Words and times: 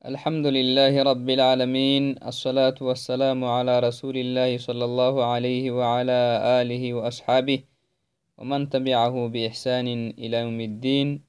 الحمد 0.00 0.46
لله 0.46 0.96
رب 0.96 1.28
العالمين 1.28 2.24
الصلاة 2.24 2.78
والسلام 2.80 3.44
على 3.44 3.84
رسول 3.84 4.16
الله 4.16 4.56
صلى 4.56 4.84
الله 4.84 5.14
عليه 5.24 5.76
وعلى 5.76 6.20
آله 6.60 6.94
وأصحابه 6.96 7.60
ومن 8.40 8.72
تبعه 8.72 9.28
بإحسان 9.28 10.16
إلى 10.16 10.36
يوم 10.40 10.60
الدين. 10.60 11.20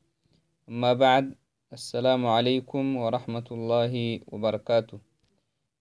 أما 0.71 0.93
بعد 0.93 1.35
السلام 1.73 2.23
عليكم 2.23 2.95
ورحمة 2.95 3.47
الله 3.51 3.93
وبركاته. 4.31 4.99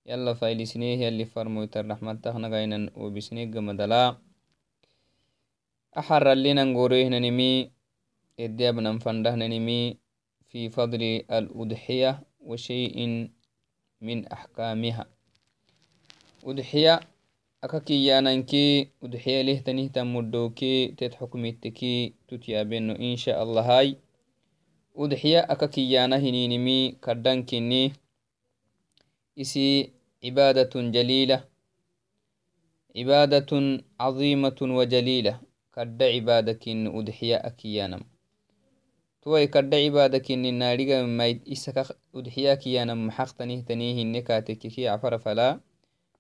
يلا 0.06 0.34
فايل 0.34 0.66
سنيه 0.66 0.98
يلي 1.06 1.24
فرمويت 1.30 1.76
الرحمة 1.76 2.14
تخنقين 2.26 2.90
وبسنيق 2.98 3.54
مدلا 3.54 4.18
أحر 5.94 6.24
لنا 6.34 6.64
نقوريه 6.64 7.06
ننمي 7.08 7.70
إديابنا 8.40 8.92
نفنده 8.92 9.34
ننمي 9.38 9.96
في 10.50 10.70
فضل 10.74 11.02
الأضحية. 11.30 12.29
وشيء 12.40 13.28
من 14.00 14.26
أحكامها. 14.26 15.06
أضحية 16.44 17.00
أكاكي 17.64 18.04
يانانكي 18.06 18.88
أضحية 19.02 19.42
له 19.42 19.58
تنه 19.58 19.86
تمدوكي 19.86 20.88
تت 20.98 21.14
حكمتكي 21.14 22.14
تتيابينو 22.28 22.94
إن 22.94 23.16
شاء 23.16 23.42
الله 23.42 23.62
هاي. 23.78 23.96
أضحية 24.96 25.38
أكاكي 25.38 25.92
يانا 25.92 26.16
هنينمي 26.16 26.92
كردانكني 27.04 27.92
إسي 29.40 29.92
عبادة 30.24 30.74
جليلة. 30.96 31.44
عبادة 32.96 33.50
عظيمة 34.00 34.58
وجليلة. 34.62 35.40
كرد 35.74 36.02
عبادة 36.02 36.64
أضحية 36.66 37.36
أكيانم 37.36 38.09
tuwai 39.22 39.48
kadda 39.48 39.76
cibadakini 39.82 40.52
naadhiga 40.52 41.06
maid 41.06 41.38
isaka 41.44 41.82
udxiyakiyanam 42.18 43.00
maxaqtanihtanihine 43.08 44.20
katekeki 44.28 44.82
cafara 44.88 45.18
fala 45.24 45.60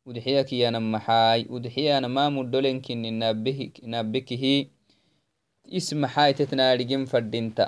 udxiyakiyanam 0.08 0.84
maxaai 0.94 1.42
udxiyanama 1.56 2.22
mudolenkini 2.36 3.10
nabekihi 3.92 4.54
is 5.78 5.92
maxaitet 6.02 6.50
naadhigin 6.52 7.06
fadinta 7.06 7.64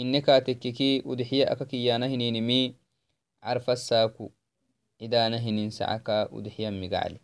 ine 0.00 0.20
katekeki 0.20 0.90
udxiya 1.10 1.44
akakiyana 1.52 2.06
hininimi 2.12 2.60
carfasaku 3.44 4.32
cidana 4.98 5.38
hinin 5.38 5.70
sacaka 5.70 6.28
udxiyami 6.36 6.88
gacli 6.88 7.18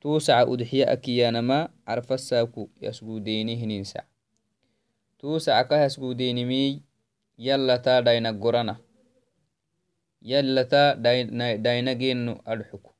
tu 0.00 0.20
saca 0.20 0.44
udxiya 0.52 0.86
akiyanama 0.94 1.58
carfasaku 1.86 2.62
yasgudeni 2.84 3.54
hinin 3.60 3.84
sac 3.84 4.07
tusacakahasgudenimiy 5.18 6.80
yallata 7.38 8.02
dainagorana 8.02 8.74
yallata 10.22 10.94
dainageno 11.64 12.32
adxuku 12.44 12.90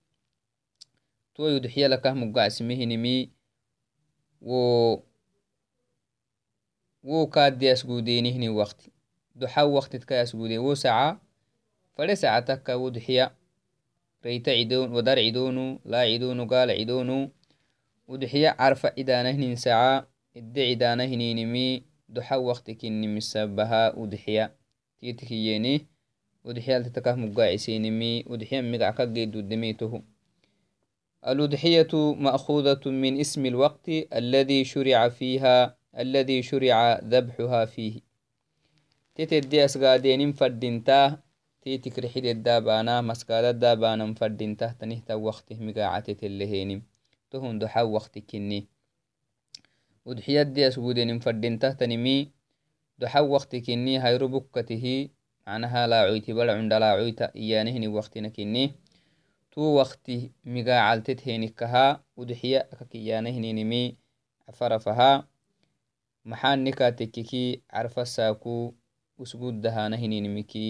tuwai 1.34 1.56
udxiyalakah 1.58 2.14
mugacsimehinimi 2.20 3.30
wo 4.48 4.62
wo 7.02 7.26
kadi 7.26 7.68
asgudenihini 7.70 8.48
wakti 8.48 8.90
doxa 9.34 9.64
waktitka 9.66 10.20
asguden 10.20 10.58
wo 10.58 10.74
saca 10.74 11.18
fade 11.94 12.16
saca 12.16 12.42
taka 12.42 12.78
udxiya 12.78 13.30
reita 14.22 14.50
wadar 14.94 15.18
cidonu 15.18 15.78
la 15.84 16.06
cidonu 16.06 16.46
gala 16.46 16.74
cidonu 16.74 17.30
udxiya 18.08 18.54
carfa 18.58 18.90
cidanahinin 18.96 19.56
saca 19.56 20.06
ide 20.34 20.62
cidanahininimi 20.74 21.87
doxa 22.08 22.38
waktikinimisabaha 22.38 23.82
udxiya 24.02 24.44
titikiyeni 24.98 25.74
udxiyaltitakah 26.48 27.14
mugacisenimi 27.22 28.24
udxiya 28.32 28.62
migackageedudemetohu 28.62 29.98
الأضحية 31.26 31.92
مأخوذة 32.14 32.90
من 32.90 33.20
اسم 33.20 33.46
الوقت 33.46 33.88
الذي 33.88 34.64
شرع 34.64 35.08
فيها 35.08 35.76
الذي 35.98 36.42
شرع 36.42 36.98
ذبحها 37.04 37.64
فيه 37.64 38.00
تتدي 39.14 39.64
أسقادين 39.64 40.32
فردنتا 40.32 41.18
تيتك 41.62 41.98
رحيد 41.98 42.24
الدابانا 42.26 43.00
مسكاد 43.00 43.44
الدابانا 43.44 44.14
فردنتا 44.14 44.74
تنهتا 44.80 45.14
وقته 45.14 45.56
مقاعتة 45.60 46.26
اللهين 46.26 46.82
تهون 47.30 47.58
دحا 47.58 47.82
وقتكني 47.82 48.68
udxiyaddi 50.10 50.60
asgudenin 50.68 51.20
fadintahtanimi 51.24 52.16
doxa 53.00 53.20
wakti 53.34 53.60
kini 53.66 53.94
hayro 54.04 54.26
bukkatihi 54.34 54.96
manaha 55.46 55.86
laacoyti 55.92 56.30
bala 56.38 56.52
cunda 56.58 56.76
laacoyta 56.82 57.26
iyanihini 57.42 57.88
waktina 57.88 58.30
kini 58.36 58.64
tu 59.52 59.60
wakti 59.78 60.16
migacaltet 60.44 61.20
henikaha 61.26 61.86
udxiya 62.20 62.60
akakiyanahininimi 62.72 63.82
cafarafaha 64.46 65.10
maxanikatekiki 66.30 67.44
carfasaku 67.72 68.74
usguddahanahininimiki 69.22 70.66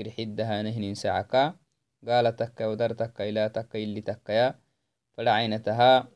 irxidahanahinin 0.00 0.94
sacaka 1.02 1.42
gala 2.02 2.32
takka 2.32 2.68
wadar 2.68 2.96
takka 2.96 3.22
ila 3.30 3.50
takka 3.56 3.78
ili 3.78 4.02
takkaya 4.02 4.54
fadacainataha 5.16 6.08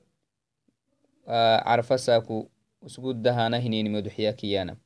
carfasaku 1.67 2.51
usgudahana 2.83 3.59
hininimi 3.59 3.99
udxiya 3.99 4.33
kiyana 4.33 4.77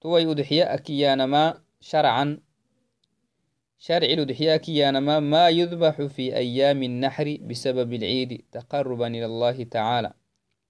tuwai 0.00 0.26
udxiya 0.26 0.70
akiyanama 0.70 1.62
sharcan 1.80 2.40
شرع 3.80 4.06
الأضحية 4.06 4.56
كيانما 4.56 5.20
ما 5.20 5.48
يذبح 5.48 6.02
في 6.02 6.36
أيام 6.36 6.82
النحر 6.82 7.38
بسبب 7.40 7.92
العيد 7.92 8.44
تقربا 8.52 9.06
إلى 9.06 9.24
الله 9.24 9.64
تعالى. 9.64 10.12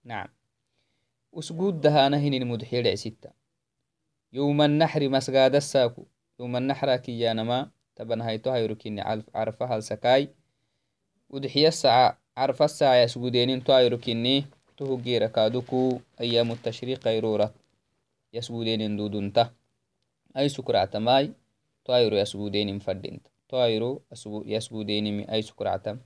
نعم. 0.04 0.28
أسجود 1.34 1.80
دهانا 1.80 2.16
هن 2.18 2.34
المدحية 2.34 2.94
ستة. 2.94 3.30
يوم 4.32 4.62
النحر 4.62 5.08
مسجاد 5.08 5.54
الساكو. 5.54 6.06
يوم 6.40 6.56
النحر 6.56 6.96
كيانما 6.96 7.70
تبن 7.96 8.20
هايتو 8.20 8.50
هايروكين 8.50 9.00
عرفها 9.34 9.76
السكاي 9.76 10.34
أضحية 11.30 11.68
الساعة 11.68 12.20
عرف 12.36 12.62
الساعة 12.62 12.94
يسجودين 12.94 13.64
تو 13.64 13.72
هايروكيني 14.80 15.20
tuhugira 15.20 15.28
kaduku 15.28 16.00
ayamu 16.16 16.56
tashriq 16.56 17.04
ayrora 17.06 17.52
yasbudenin 18.32 18.96
dudunta 18.96 19.52
ay 20.34 20.48
sukractamai 20.48 21.36
to 21.84 21.92
ayro 21.92 22.16
yasbudenin 22.16 22.80
fadinta 22.80 23.28
to 23.48 23.60
ayro 23.60 24.00
yasbudenimi 24.46 25.28
ay 25.28 25.42
sukractam 25.42 26.00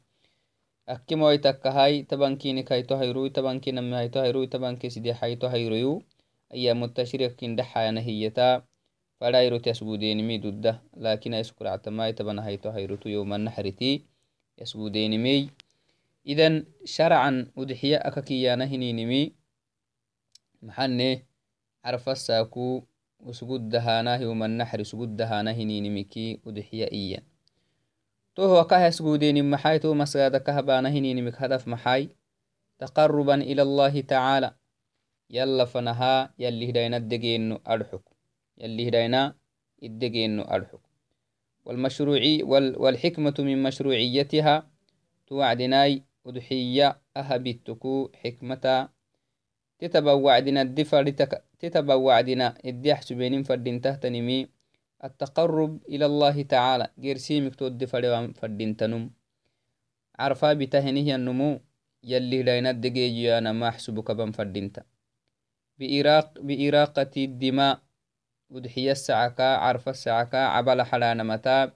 akkimoy 0.86 1.38
takkahai 1.38 2.02
tabankini 2.02 2.66
kaito 2.66 2.96
hayrui 2.96 3.30
tabankinami 3.30 3.94
haito 3.94 4.18
hayrui 4.20 4.50
tabanki 4.50 4.90
side 4.90 5.12
haito 5.12 5.48
hayroyu 5.48 6.02
ayamu 6.50 6.88
tashriq 6.88 7.36
kindaxayana 7.38 8.00
hiyata 8.00 8.66
fadayrot 9.18 9.66
yasbudenimi 9.66 10.38
dudda 10.42 10.82
lakin 10.98 11.34
ay 11.38 11.44
sukractamai 11.46 12.12
taban 12.12 12.42
haito 12.42 12.74
hayrotu 12.74 13.08
yomanaxriti 13.08 14.04
yasbudenimey 14.58 15.48
idan 16.24 16.64
sharcan 16.84 17.52
udxiya 17.56 18.00
akakiyana 18.04 18.64
hininimi 18.66 19.36
maxane 20.64 21.28
carfasaku 21.84 22.88
usgudahana 23.20 24.16
hiumanaxri 24.16 24.82
usgudahana 24.82 25.52
hininimiki 25.52 26.40
udxiya 26.48 26.88
iyan 26.88 27.24
toho 28.34 28.58
akahasgudenin 28.60 29.46
maxay 29.46 29.78
to 29.80 29.94
masgada 29.94 30.40
kahbana 30.40 30.88
hininimik 30.90 31.36
hadaf 31.36 31.66
maxay 31.68 32.08
taqaruban 32.80 33.44
ila 33.44 33.62
allahi 33.62 34.02
tacaala 34.02 34.56
yalla 35.28 35.66
fanaha 35.66 36.32
yallihdayna 36.40 37.00
degeno 37.00 37.60
adxuk 37.64 38.04
yallihdayna 38.56 39.36
idegeno 39.80 40.44
adxuk 40.48 40.82
والحكمة 41.64 43.34
من 43.38 43.62
مشروعيتها 43.62 44.70
توعدناي 45.26 46.02
udxiya 46.24 46.88
ahabituku 47.14 48.10
xikmata 48.20 48.88
tetabawacdina 49.78 50.64
tetabawacdina 51.60 52.46
idiaxsubenin 52.64 53.44
fadintahtanimi 53.44 54.38
التقرب 55.04 55.72
إلى 55.88 56.06
الله 56.06 56.42
تعالى 56.42 56.86
جرسيمك 56.98 57.54
تود 57.54 57.84
فدوان 57.84 58.32
فدينتنم 58.32 59.10
عرفا 60.18 60.52
بتهنه 60.52 61.14
النمو 61.14 61.60
يلي 62.04 62.42
لين 62.42 62.66
الدقيج 62.66 63.26
أنا 63.26 63.52
ما 63.52 63.68
أحسبك 63.68 64.10
بن 64.10 64.30
فدينتا 64.30 64.82
بإراق 65.78 66.40
بإراقة 66.40 67.14
الدماء 67.16 67.80
ودحية 68.50 68.92
السعكا 68.92 69.48
عرف 69.64 69.88
السعكا 69.88 70.38
عبل 70.38 70.82
حلانا 70.82 71.22
متى 71.22 71.70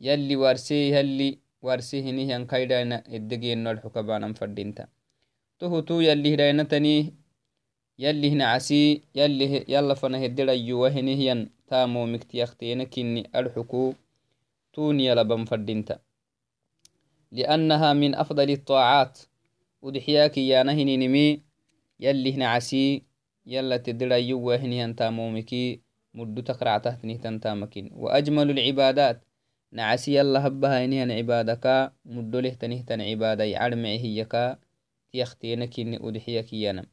يلي 0.00 0.36
ورسي 0.36 0.90
يلي 0.92 1.38
warsihinihian 1.66 2.46
kaidana 2.46 3.02
eddegenol 3.16 3.78
xukabanan 3.84 4.34
fadinta 4.38 4.88
tohutu 5.58 6.02
yalihdainatani 6.08 6.96
yalihna 8.04 8.44
casi 8.52 8.80
yalla 9.74 9.94
fana 10.00 10.18
hededayuwahinihiyan 10.24 11.40
tamo 11.70 12.06
miktiyakteena 12.06 12.84
kini 12.92 13.20
adxuku 13.38 13.94
توني 14.76 15.14
لبن 15.14 15.44
فردينتا 15.44 15.98
لأنها 17.32 17.92
من 17.92 18.14
أفضل 18.14 18.50
الطاعات 18.50 19.18
ودحياك 19.82 20.38
يا 20.38 20.62
نهني 20.62 20.96
نمي 20.96 21.42
يلي 22.00 22.32
هنا 22.34 22.46
عسي 22.48 23.02
يلا 23.46 23.76
تدرى 23.76 24.28
يوه 24.28 24.56
هني 24.56 24.84
انتا 24.84 25.10
مومكي 25.10 25.80
مدو 26.14 26.42
تقرع 26.42 26.78
تحت 26.78 27.04
نهتن 27.04 27.40
تامكين 27.40 27.90
وأجمل 27.92 28.50
العبادات 28.50 29.24
نعسي 29.76 30.14
يلا 30.16 30.46
هبها 30.46 30.84
إنهن 30.84 31.10
عبادك 31.10 31.92
مدو 32.04 32.38
له 32.40 32.54
تنهتن 32.60 33.00
عبادة 33.00 33.44
يعلم 33.44 33.84
هيكا 33.84 34.58
تيختينك 35.12 35.80
إن 35.80 35.92
أدحيك 36.06 36.52
يانا 36.52 36.84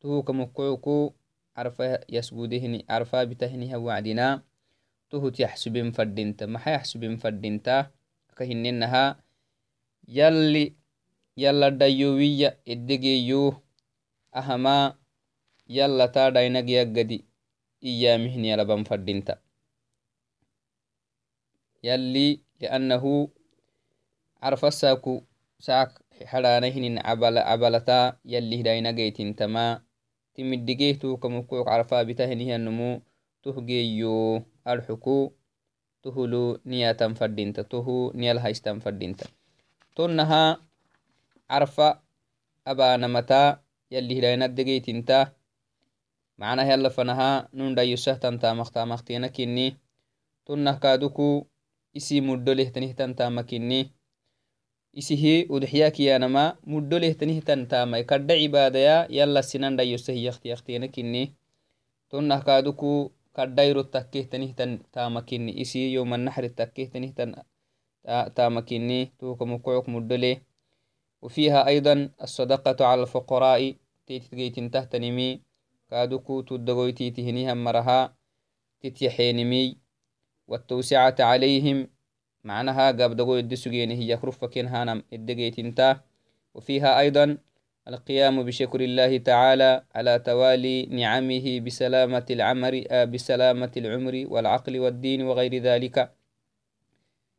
تهو 0.00 0.22
كمقعكو 0.22 1.12
عرفة 1.56 2.00
يسجودهني 2.08 2.84
عرفة 2.90 3.24
بتهنها 3.24 3.76
وعدنا 3.76 4.42
تهو 5.10 5.28
تيحسبين 5.28 5.90
فردينتا 5.92 6.46
ما 6.46 6.58
حيحسبين 6.58 7.16
فردينتا 7.16 7.90
كهننها 8.36 9.04
يلي 10.08 10.74
يلا 11.36 11.68
دايوية 11.68 12.58
إدقيو. 12.68 13.54
أهما 14.36 14.94
يلا 15.68 16.06
تا 16.06 16.28
داينق 16.28 16.70
يقدي 16.70 17.24
إيامهن 17.84 18.44
يلبن 18.44 18.82
فردينتا 18.84 19.41
يلي 21.82 22.40
لأنه 22.60 23.28
عرف 24.42 24.64
الساكو 24.64 25.22
ساك 25.58 25.90
حرانهن 26.24 26.98
عبل 26.98 27.38
عبلتا 27.38 28.16
يلي 28.24 28.60
هداينا 28.60 28.90
جيتين 28.90 29.36
تما. 29.36 29.82
تمدقيتو 30.34 31.16
كمكوك 31.16 31.68
عرفا 31.68 32.02
بتهنه 32.02 32.56
النمو 32.56 33.00
تهجيو 33.42 34.42
ألحكو. 34.68 35.32
تهلو 36.02 36.58
نياتا 36.66 37.14
فردينتا 37.14 37.62
تهو 37.62 38.12
نيال 38.14 38.38
هايستا 38.38 38.78
فردينتا 38.78 39.26
تنها 39.96 40.58
عرفا 41.50 42.02
أبانا 42.66 43.06
متى 43.06 43.56
يلي 43.90 44.18
هداينا 44.18 44.46
دقيتين 44.46 45.04
معناها 46.38 46.72
يلا 46.72 46.88
فنها 46.88 47.48
نون 47.54 47.74
دا 47.74 47.82
يسهتن 47.82 48.38
تامختا 48.38 48.84
مختينا 48.84 49.26
كني 49.26 49.76
تنه 50.46 50.78
كادوكو 50.78 51.46
isi 51.93 52.21
muddo 52.21 52.53
lehtanihtan 52.53 53.15
tamakinni 53.15 53.93
isihi 54.93 55.45
udxyakiyanama 55.49 56.57
muddo 56.65 56.99
lehtanihtan 56.99 57.67
tamai 57.67 58.03
kadda 58.05 58.33
cibadaya 58.37 59.07
yala 59.09 59.41
sinan 59.43 59.77
dhayosa 59.77 60.11
hiyaktiyaktiyanakini 60.13 61.23
tonnah 62.09 62.41
kaduku 62.47 63.11
kaddairo 63.33 63.83
takkehtanihtan 63.83 64.71
tamakini 64.91 65.51
isi 65.63 65.93
yomanaxri 65.93 66.49
takkehtanihtan 66.49 67.35
tamakini 68.37 68.99
tukamukucuk 69.19 69.87
muddo 69.87 70.17
leh 70.17 70.37
وفيها 71.21 71.67
أيضا 71.67 72.09
الصدقة 72.21 72.85
على 72.85 73.01
الفقراء 73.01 73.75
تيتجيتين 74.07 74.71
تحتنمي 74.71 75.41
كادوكو 75.89 76.41
تدغويتي 76.41 77.11
تهنيها 77.11 77.53
مرها 77.53 78.15
تتيحينمي 78.81 79.77
والتوسعة 80.48 81.16
عليهم. 81.20 81.88
معناها 82.44 82.88
قبدغو 82.88 83.38
الدسجين 83.38 83.90
هي 83.90 84.16
كرفكين 84.16 84.66
هانم 84.66 85.02
الدقيتنتا 85.12 86.00
وفيها 86.54 87.00
أيضا 87.00 87.38
القيام 87.88 88.42
بشكر 88.42 88.80
الله 88.80 89.18
تعالى 89.18 89.84
على 89.94 90.18
توالي 90.18 90.86
نعمه 90.86 91.60
بسلامة 91.60 92.26
العمر 92.30 92.84
بسلامة 93.04 93.72
العمر 93.76 94.24
والعقل 94.28 94.78
والدين 94.78 95.22
وغير 95.22 95.54
ذلك. 95.62 96.14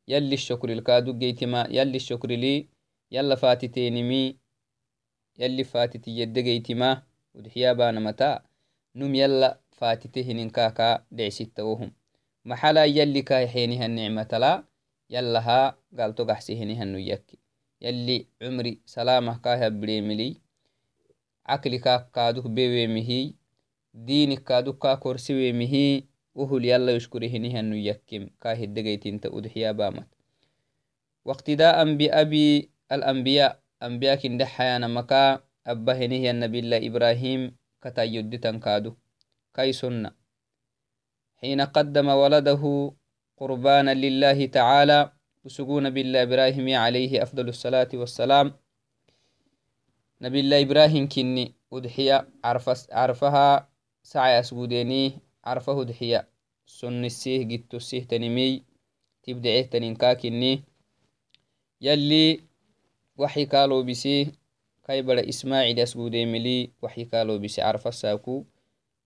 يلي 0.08 0.34
الشكر 0.34 0.70
الكادو 0.70 1.14
جيتما 1.14 1.68
يلي 1.70 1.96
الشكر 1.96 2.30
لي 2.30 2.68
يلا 3.12 3.36
فاتتينمي 3.36 4.38
يلي 5.40 5.64
فاتتي 5.64 6.12
يدقيتما. 6.12 7.04
ودحيا 7.34 7.74
بانا 7.74 8.00
متى؟ 8.00 8.40
نم 8.96 9.16
يلا 9.16 9.60
فاتتهن 9.72 10.50
كاكا 10.50 11.06
دعسيتوهم. 11.12 12.03
Maxala 12.44 12.84
yalli 12.86 13.24
kaixenihan 13.24 13.92
nicmatala 13.96 14.68
yalaha 15.10 15.80
galto 15.92 16.26
gaxsihenihannu 16.26 17.00
yakki 17.00 17.40
yalli 17.80 18.28
cumri 18.40 18.84
salamah 18.86 19.40
kahabiremili 19.40 20.44
cakli 21.48 21.80
ka 21.80 22.08
kaduk 22.12 22.48
bewemihi 22.52 23.36
dinik 23.94 24.44
kaduk 24.44 24.80
ka 24.80 25.00
korsiwemihi 25.00 26.08
uhul 26.36 26.66
yala 26.66 26.92
yushkurihinihannu 26.98 27.78
yakkim 27.80 28.30
kahidegaytinta 28.40 29.32
udxiyabamat 29.32 30.08
واقتداء 31.24 31.78
بأبي 31.96 32.70
الأنبياء 32.92 33.52
أنبياء 33.84 34.16
كنده 34.20 34.46
حيانا 34.46 34.88
مكا 34.92 35.40
أبا 35.68 35.94
هنيه 35.96 36.32
النبي 36.36 36.60
الله 36.60 36.80
إبراهيم 36.92 37.42
كتا 37.80 38.04
يدتن 38.04 38.60
كادو 38.60 38.92
كاي 39.56 39.72
سنة 39.72 40.12
حين 41.44 41.62
قدم 41.62 42.08
ولده 42.08 42.64
قربانا 43.38 43.94
لله 43.94 44.46
تعالى 44.46 45.12
وسجون 45.44 45.90
بالله 45.90 46.24
إبراهيم 46.24 46.68
عليه 46.76 47.24
أفضل 47.24 47.50
الصلاة 47.50 47.92
والسلام. 47.94 48.54
نبي 50.22 50.40
الله 50.40 50.62
إبراهيم 50.62 51.10
كني 51.10 51.56
أضحية 51.74 52.28
عرفها 52.92 53.70
سعي 54.04 54.40
أسجوديني 54.40 55.20
عرفه 55.44 55.82
أضحية 55.82 56.28
سن 56.66 57.06
السيه 57.06 57.44
جت 57.44 57.74
السيه 57.76 58.04
تنمي 58.08 58.64
تبدعيه 59.24 59.62
تنينكا 59.68 60.14
كني. 60.14 60.64
يلي 61.82 62.40
وحي 63.18 63.46
قالوا 63.46 63.84
بسيه 63.84 64.32
كايبر 64.88 65.30
إسماعيل 65.30 65.80
أسجودي 65.80 66.26
ملي 66.26 66.72
وحي 66.82 67.04
قالوا 67.04 67.38
بسي 67.38 67.62
عرف 67.62 67.88
الساكو 67.88 68.46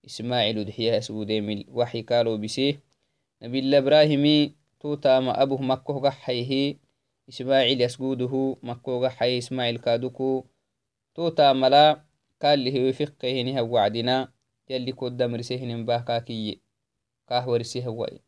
ismaacilu 0.08 0.64
dixyaha 0.68 0.98
isgudemil 1.02 1.60
waxi 1.78 2.00
kalo 2.10 2.30
bise 2.42 2.80
nabila 3.40 3.78
ibrahimi 3.82 4.36
tutama 4.80 5.30
abuh 5.42 5.60
makkohga 5.70 6.10
xayhi 6.24 6.64
ismaacil 7.30 7.80
yasguduhu 7.84 8.42
makkoga 8.64 9.10
xay 9.18 9.32
ismaacil 9.42 9.78
kaduku 9.84 10.30
tutamala 11.14 11.84
kalihiwe 12.40 12.92
fiqehiniha 12.98 13.62
wacdina 13.62 14.32
yalli 14.70 14.92
kodamrisehinin 14.96 15.84
bah 15.84 16.00
kakiye 16.08 16.54
kah 17.28 17.44
warise 17.44 17.80
hawai 17.84 18.20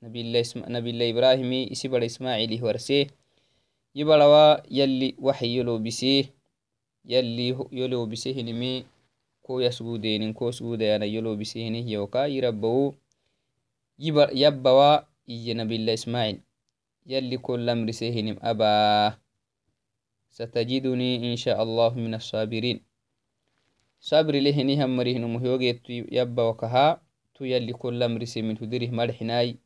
nabila 0.69 1.05
ibrahimi 1.13 1.65
isi 1.73 1.89
bara 1.89 2.05
ismaacilih 2.05 2.61
warse 2.63 3.09
yibarawa 3.97 4.61
yalli 4.69 5.17
waxi 5.17 5.65
yolo 9.59 9.71
bise 9.71 9.83
yalli 9.83 10.05
yolo 10.05 10.07
bisehinimi 10.07 10.31
ko 10.31 10.31
yasgudenin 10.31 10.35
ko 10.35 10.53
sgudayana 10.53 11.07
yolobisihini 11.07 11.93
yoka 11.93 12.27
yirabawo 12.27 12.95
yabbawa 14.33 15.07
iye 15.27 15.55
nabila 15.55 15.93
ismail 15.93 16.39
yalli 17.07 17.39
kolamrisehinim 17.39 18.37
abaa 18.43 19.17
satajiduni 20.31 21.33
insha 21.33 21.59
allahu 21.59 21.99
min 21.99 22.15
asabirin 22.15 22.81
sabri 23.99 24.41
lehinihan 24.41 24.91
marihinumuhyogetu 24.91 26.07
yabbawakaha 26.09 27.01
tu 27.35 27.47
yalli 27.47 27.75
kolamrise 27.75 28.43
min 28.43 28.57
hudirih 28.57 28.93
marxinai 28.93 29.59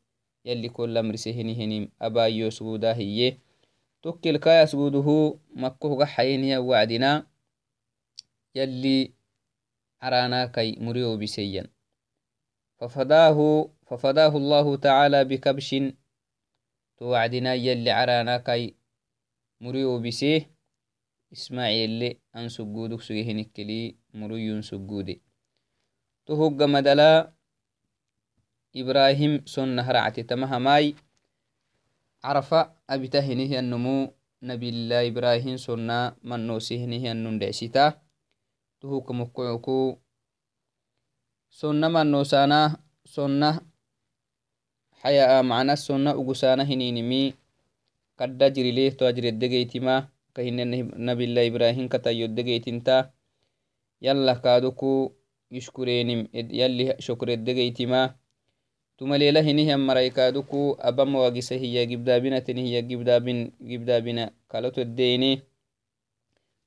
yalli 0.43 0.69
kolamrisehinihinim 0.69 1.87
abayo 1.99 2.51
sgudahiye 2.51 3.37
tokkilkaya 4.01 4.67
sguduhu 4.67 5.39
makkohga 5.55 6.05
xayiniya 6.05 6.61
wacdina 6.61 7.25
yalli 8.53 9.14
عراناكي 10.05 10.77
مريو 10.85 11.17
بسيا 11.17 11.65
ففداه 12.79 13.69
ففداه 13.87 14.33
الله 14.37 14.75
تعالى 14.75 15.19
بكبش 15.25 15.75
توعدنا 16.97 17.53
يلي 17.53 17.91
عراناكي 17.91 18.75
مريو 19.61 19.99
بسيه 19.99 20.51
إسماعيل 21.33 21.89
اللي 21.89 22.19
أن 22.35 22.49
سجودك 22.49 23.01
سجهن 23.01 23.39
الكلي 23.39 23.95
مريو 24.13 24.61
سجودي 24.61 25.21
تهوج 26.25 26.63
مدلا 26.63 27.33
إبراهيم 28.75 29.45
سنة 29.45 29.91
رعتي 29.91 30.23
تمها 30.23 30.59
ماي. 30.59 30.95
عرفة 32.23 32.71
أبتهنه 32.89 33.59
النمو 33.59 34.13
نبي 34.43 34.69
الله 38.83 38.97
إبراهيم 38.97 39.97
سنة 41.49 41.87
من 41.87 42.11
نوسهنه 42.11 42.65
النندعسته 42.65 42.75
tuhukamukucuku 42.75 42.75
sonna 42.75 42.75
mannosana 42.75 42.77
sonna 43.07 43.61
haya 45.01 45.43
macna 45.43 45.77
sonna 45.77 46.15
ugusana 46.15 46.63
hininimi 46.63 47.33
kadda 48.15 48.49
jirileh 48.49 48.95
to 48.95 49.07
ajiredegeytima 49.07 50.07
kahine 50.33 50.83
nabila 50.97 51.43
ibrahim 51.43 51.87
katayodegeytinta 51.87 53.11
yala 54.01 54.35
kaduku 54.35 55.15
yushkurenim 55.49 56.27
yalli 56.33 56.93
shokredegeytima 56.99 58.15
tumalela 58.97 59.41
hinihian 59.41 59.79
maraikaduku 59.79 60.77
abama 60.79 61.19
wagisa 61.19 61.55
hiya 61.55 61.85
gibdabinatini 61.85 62.63
hiya 62.63 62.81
gibdabin 62.81 63.51
gibdabina 63.63 64.31
kalotoddeini 64.47 65.41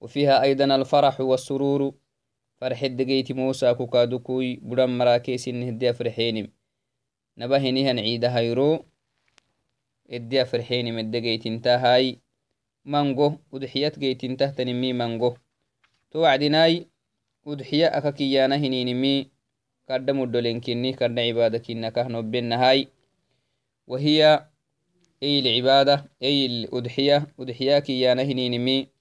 وفيها 0.00 0.42
أيضا 0.42 0.64
الفرح 0.64 1.20
والسرور. 1.20 1.94
فرح 2.60 2.82
الدقيت 2.82 3.32
موسى 3.32 3.74
كوكادوكوي 3.74 4.56
بدن 4.56 4.98
مراكيس 4.98 5.48
النهدي 5.48 5.92
فرحينم. 5.92 6.48
نبهنيهن 7.38 7.98
عيد 7.98 8.24
هيرو 8.24 8.84
ادي 10.10 10.44
فرحينم 10.44 10.98
الدقيت 10.98 11.46
انتهاي. 11.46 12.18
مانغو 12.84 13.38
ودحيات 13.52 13.98
جيت 13.98 14.24
انتهتنمي 14.24 14.92
مانغو. 14.92 15.36
توعدناي 16.10 16.86
ودحيا 17.44 17.98
أكاكيانا 17.98 18.56
هنينمي. 18.56 19.30
كرد 19.88 20.10
مدولنكني 20.10 20.92
كرد 20.92 21.18
عبادة 21.18 21.58
كنكه 21.58 22.08
نبنهاي 22.08 22.88
وهي 23.86 24.46
أي 25.22 25.38
العبادة 25.38 26.04
أي 26.22 26.46
الأضحية 26.46 27.26
أضحية 27.40 27.78
كيانا 27.78 28.22
هنينمي. 28.22 28.97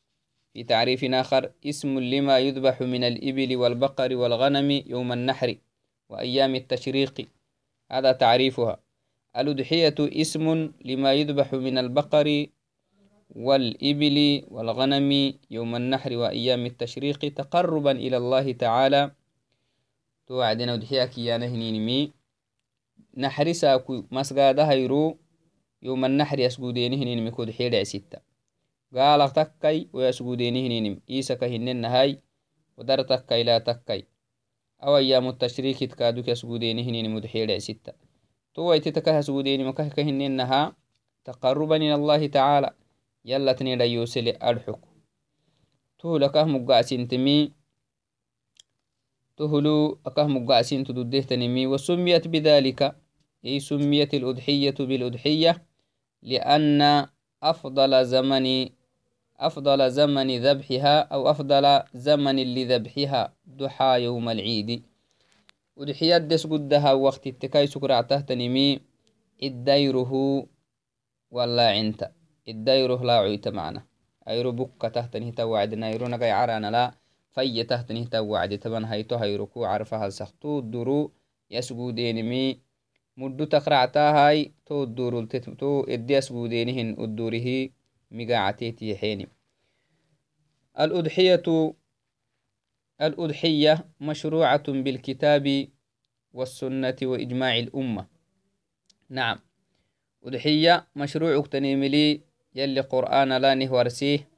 في 0.58 0.64
تعريف 0.64 1.06
آخر 1.06 1.52
اسم 1.66 2.00
لما 2.00 2.40
يذبح 2.40 2.82
من 2.82 3.04
الإبل 3.04 3.56
والبقر 3.56 4.16
والغنم 4.16 4.72
يوم 4.72 5.12
النحر 5.14 5.56
وأيام 6.10 6.56
التشريق. 6.56 7.28
هذا 7.92 8.12
تعريفها. 8.12 8.80
الأضحية 9.38 9.96
اسم 10.00 10.72
لما 10.86 11.14
يذبح 11.14 11.54
من 11.54 11.78
البقر 11.78 12.46
والإبل 13.36 14.18
والغنم 14.48 15.34
يوم 15.52 15.76
النحر 15.76 16.18
وأيام 16.18 16.66
التشريق. 16.66 17.20
تقربا 17.20 17.92
إلى 17.92 18.18
الله 18.18 18.52
تعالى. 18.52 19.12
توعدنا 20.28 20.74
أضحية 20.74 21.06
كيانا 21.06 21.46
هنينمي 21.46 22.12
نحر 23.18 23.52
ساكو 23.52 24.04
مسقادها 24.12 24.74
يرو 24.74 25.18
يوم 25.82 26.06
النحر 26.06 26.40
يسجودين 26.40 26.94
هنينمي 26.94 27.32
كود 27.32 27.52
حيرع 27.52 27.84
ستة 27.84 28.26
قال 28.96 29.34
تكي 29.34 29.89
ويسجودين 29.94 30.56
هنينم 30.56 31.01
إيسك 31.10 31.44
هنن 31.44 31.86
هاي 31.86 32.22
ودر 32.77 33.01
تكي 33.01 33.44
لا 33.44 33.60
تكي. 33.60 34.06
أو 34.84 34.98
أيام 34.98 35.27
التشريك 35.27 35.84
تكادوك 35.84 36.27
يسجودين 36.27 36.79
هنينم 36.79 37.15
ودحيرع 37.15 37.58
ستة 37.58 37.94
تو 38.53 38.74
يتتكه 38.74 39.22
سجودين 39.22 39.65
مكه 39.65 40.01
هننها 40.01 40.75
تقربا 41.25 41.75
إلى 41.75 41.96
الله 41.96 42.27
تعالى. 42.27 42.74
يلا 43.25 43.53
تنيدا 43.53 43.86
يوسلي 43.86 44.38
أرحك 44.44 44.79
تهلكه 46.00 46.44
مقاسين 46.44 47.08
تهلو 49.38 50.00
أكه 50.06 50.27
مقاسين 50.27 50.84
تدده 50.84 51.22
تنمي. 51.22 51.67
وسميت 51.67 52.27
بذلك. 52.27 52.96
أي 53.46 53.60
سميت 53.60 54.13
الأضحية 54.13 54.75
بالأضحية. 54.79 55.65
لأن 56.22 57.08
أفضل 57.44 58.06
زمن 58.06 58.70
أفضل 59.39 59.91
زمن 59.91 60.38
ذبحها 60.46 61.00
أو 61.00 61.32
أفضل 61.32 61.82
زمن 61.94 62.36
لذبحها 62.36 63.34
ضحى 63.50 64.03
يوم 64.03 64.29
العيد. 64.29 64.84
أضحية 65.77 66.17
دس 66.17 66.48
قدها 66.48 66.94
وقت 66.94 67.27
التكاي 67.27 67.67
سكرعته 67.67 68.20
تنمي 68.20 68.79
الديره 69.44 70.13
ولا 71.32 71.70
عنت. 71.70 72.12
الدايره 72.48 73.03
لا 73.03 73.13
عيت 73.13 73.48
معنا. 73.48 73.84
أيرو 74.27 74.51
بكة 74.51 74.88
تهتنه 74.88 75.29
توعدنا 75.29 75.88
أيرو 75.88 76.08
نقاي 76.08 76.32
عرانا 76.32 76.72
لا 76.72 76.91
في 77.32 77.63
تهتنه 77.63 78.06
توعد 78.06 78.58
تبن 78.58 78.86
هيتو 78.86 79.15
هيركو 79.15 79.65
عرفها 79.65 80.08
السختو 80.08 80.60
الدرو 80.60 81.12
يسجودين 81.51 82.20
مدو 83.17 83.44
تقرعتا 83.44 84.12
هاي 84.17 84.51
تو 84.65 84.84
الدور 84.84 85.25
تو 85.60 85.86
إدي 85.89 86.13
يسجودينهن 86.13 86.89
الدوره 87.00 87.70
مقاعتيتي 88.12 88.98
حيني. 88.98 89.28
الأضحية 90.80 91.74
الأضحية 93.02 93.90
مشروعة 94.02 94.64
بالكتاب 94.68 95.68
والسنة 96.34 96.96
وإجماع 97.04 97.58
الأمة. 97.58 98.08
نعم. 99.10 99.40
أضحية 100.24 100.88
مشروع 100.96 101.42
تنيملي 101.42 102.22
يلي 102.56 102.82
قرآن 102.82 103.38
لا 103.38 103.54
نهورسيه 103.56 104.30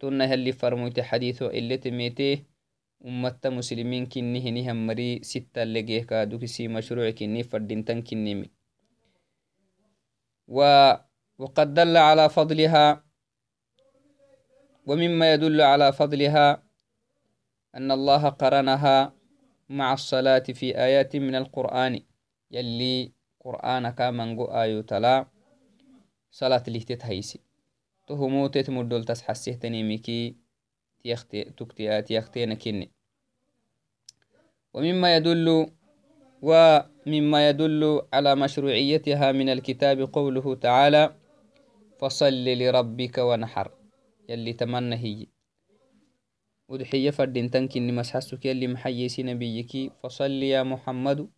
تنا 0.00 0.24
يلي 0.32 0.52
فرموت 0.52 1.00
حديثه 1.00 1.46
اللي 1.50 1.76
مسلمين 3.46 4.06
هني 4.36 4.72
مري 4.86 5.20
ستة 5.22 5.64
لجيه 5.64 6.02
كادو 6.02 6.38
كسي 6.38 6.68
مشروع 6.68 7.10
كني 7.10 7.42
فردينتن 7.42 8.02
كني 8.02 8.50
و 10.48 10.58
وقد 11.42 11.74
دل 11.74 11.96
على 11.96 12.28
فضلها 12.28 13.04
ومما 14.86 15.32
يدل 15.32 15.60
على 15.60 15.92
فضلها 15.92 16.62
أن 17.74 17.90
الله 17.90 18.28
قرنها 18.28 19.12
مع 19.68 19.92
الصلاة 19.92 20.46
في 20.54 20.78
آيات 20.78 21.16
من 21.16 21.34
القرآن. 21.34 22.00
يلي 22.50 23.12
قرآن 23.40 23.90
كامن 23.90 24.36
جو 24.36 24.44
آيو 24.44 24.80
تلا 24.80 25.26
صلاة 26.30 26.62
لهتت 26.68 27.04
هيسي 27.04 27.40
تهموتت 28.06 28.70
مدول 28.70 29.04
تسحسيه 29.04 29.54
تنيميكي 29.54 30.36
تكتي 31.56 32.02
تيختين 32.02 32.54
كني 32.54 32.92
ومما 34.74 35.16
يدل 35.16 35.72
ومما 36.42 37.48
يدل 37.48 38.02
على 38.12 38.34
مشروعيتها 38.34 39.32
من 39.32 39.48
الكتاب 39.48 40.00
قوله 40.12 40.54
تعالى 40.54 41.21
فصل 42.02 42.44
لربك 42.44 43.18
ونحر 43.18 43.70
يلي 44.28 44.52
تمنى 44.52 44.96
هي. 44.96 45.26
ودحية 46.68 47.10
فردين 47.10 47.50
تنكن 47.50 47.94
مسحسك 47.94 48.44
يلي 48.44 48.66
محيسي 48.66 49.22
نبيك. 49.22 49.92
فصل 50.02 50.30
يا 50.42 50.62
محمد 50.62 51.30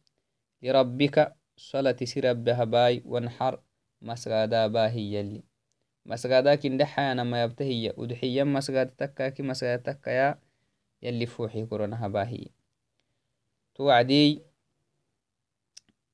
لربك. 0.63 1.37
صلاة 1.57 1.97
سرب 2.05 2.45
باي 2.45 3.03
ونحر 3.05 3.63
مسغادا 4.03 4.67
باهي 4.67 5.15
يلي. 5.15 5.43
مسغادا 6.07 6.55
كنده 6.55 6.85
حيانا 6.85 7.25
ما 7.25 7.43
يبتهي. 7.43 7.93
ودحية 7.97 8.43
مسغادا 8.43 8.95
تكاكي 8.99 9.43
مسغادا 9.43 9.93
تكايا 9.93 10.41
يلي 11.03 11.27
فوحي 11.27 11.67
كورنها 11.67 12.09
باهي 12.09 12.49
توعدي 13.75 14.43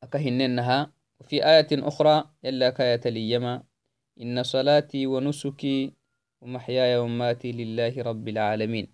أكهننها. 0.02 0.92
وفي 1.20 1.46
آية 1.46 1.68
أخرى 1.72 2.30
يلا 2.42 2.70
كاية 2.70 3.00
ليما. 3.10 3.69
إن 4.20 4.42
صلاتي 4.42 5.06
ونسكي 5.06 5.92
ومحياي 6.40 6.96
ومماتي 6.98 7.52
لله 7.52 8.02
رب 8.02 8.28
العالمين. 8.28 8.86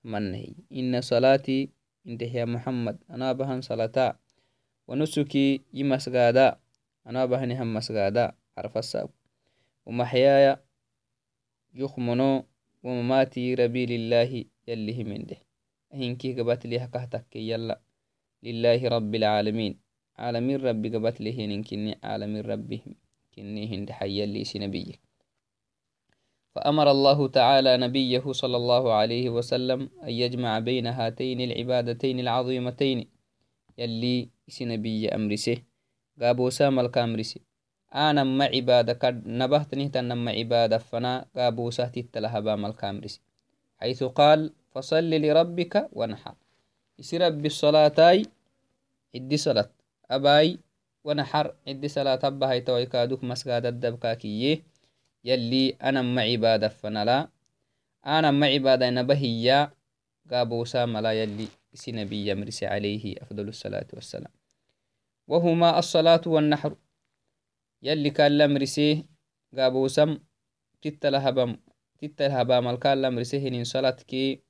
تمنهي 0.00 0.54
إن 0.72 1.00
صلاتي 1.00 1.70
انته 2.08 2.32
يا 2.36 2.44
محمد. 2.44 2.96
أنا 3.10 3.32
بهن 3.32 3.60
صلاتا. 3.60 4.16
ونسكي 4.88 5.60
يمسغادا 5.74 6.56
أنا 7.06 7.26
بهن 7.26 7.52
هم 7.52 7.74
مسغادا 7.74 8.32
عرف 8.58 8.78
الساب 8.78 9.10
ومحياي 9.86 10.56
يخمنو 11.74 12.46
ومماتي 12.82 13.54
ربي 13.54 13.86
لله 13.86 14.44
يلي 14.68 15.04
من 15.04 15.26
ده 15.26 15.36
أهنكي 15.94 16.34
قبات 16.40 16.66
لي 16.66 16.78
هكهتك 16.78 17.36
يلا. 17.36 17.80
لله 18.42 18.88
رب 18.88 19.14
العالمين. 19.14 19.78
عالمين 20.18 20.56
ربي 20.60 20.88
قبت 20.88 21.20
له 21.20 21.62
كني. 21.62 21.98
عالمين 22.02 22.40
ربي 22.40 22.82
كني 23.36 23.76
هند 23.76 23.90
حي 23.90 24.24
اللي 24.24 24.44
نبيه 24.56 24.94
فأمر 26.54 26.90
الله 26.90 27.28
تعالى 27.28 27.76
نبيه 27.76 28.32
صلى 28.32 28.56
الله 28.56 28.92
عليه 28.92 29.30
وسلم 29.30 29.90
أن 30.02 30.10
يجمع 30.10 30.58
بين 30.58 30.86
هاتين 30.86 31.40
العبادتين 31.40 32.20
العظيمتين. 32.20 33.08
يلي 33.78 34.28
سنبي 34.48 35.08
أمرسه 35.08 35.56
قابو 36.20 36.50
سام 36.50 36.80
الكامرسي 36.80 37.40
أنا 37.94 38.24
ما 38.24 38.44
عبادة 38.44 38.92
قد 38.92 39.28
نبهتني 39.28 39.88
تنم 39.88 40.28
عبادة 40.28 40.78
فنا 40.78 41.26
قابو 41.36 41.70
سهتي 41.70 42.00
التلهبام 42.00 42.66
الكامرسي 42.66 43.20
حيث 43.78 44.04
قال 44.04 44.52
فصل 44.72 45.10
لربك 45.10 45.88
وانحر. 45.92 46.34
يسرب 46.98 47.42
بالصلاتاي 47.42 48.22
عدي 49.14 49.36
صلاة. 49.36 49.70
أباي 50.10 50.58
ونحر 51.06 51.54
عدي 51.68 51.88
صلاة 51.88 52.18
أبا 52.24 52.50
هاي 52.50 52.60
توي 52.60 52.86
كادوك 52.86 53.24
مسجد 53.24 53.66
الدبكاكية 53.66 54.62
يلي 55.24 55.70
أنا 55.70 56.02
ما 56.02 56.22
عبادة 56.22 56.68
فنلا. 56.68 57.28
أنا 58.06 58.30
ما 58.30 58.46
عبادة 58.46 58.90
نبهية. 58.90 59.74
قابو 60.30 60.64
ساملا 60.64 61.12
يلي 61.22 61.48
سنبي 61.74 62.26
يمرس 62.28 62.64
عليه 62.64 63.22
أفضل 63.22 63.48
الصلاة 63.48 63.86
والسلام. 63.92 64.32
وهما 65.28 65.78
الصلاة 65.78 66.22
والنحر. 66.26 66.76
يلي 67.82 68.10
كان 68.10 68.38
لمرسيه 68.38 69.06
قابو 69.56 69.88
سم 69.88 70.18
تتلهبم 70.82 71.56
تتلهبام 71.98 72.68
الكال 72.68 73.02
لمرسيه 73.02 73.48
إن 73.48 73.64
صلاة 73.64 73.90
كي 74.10 74.42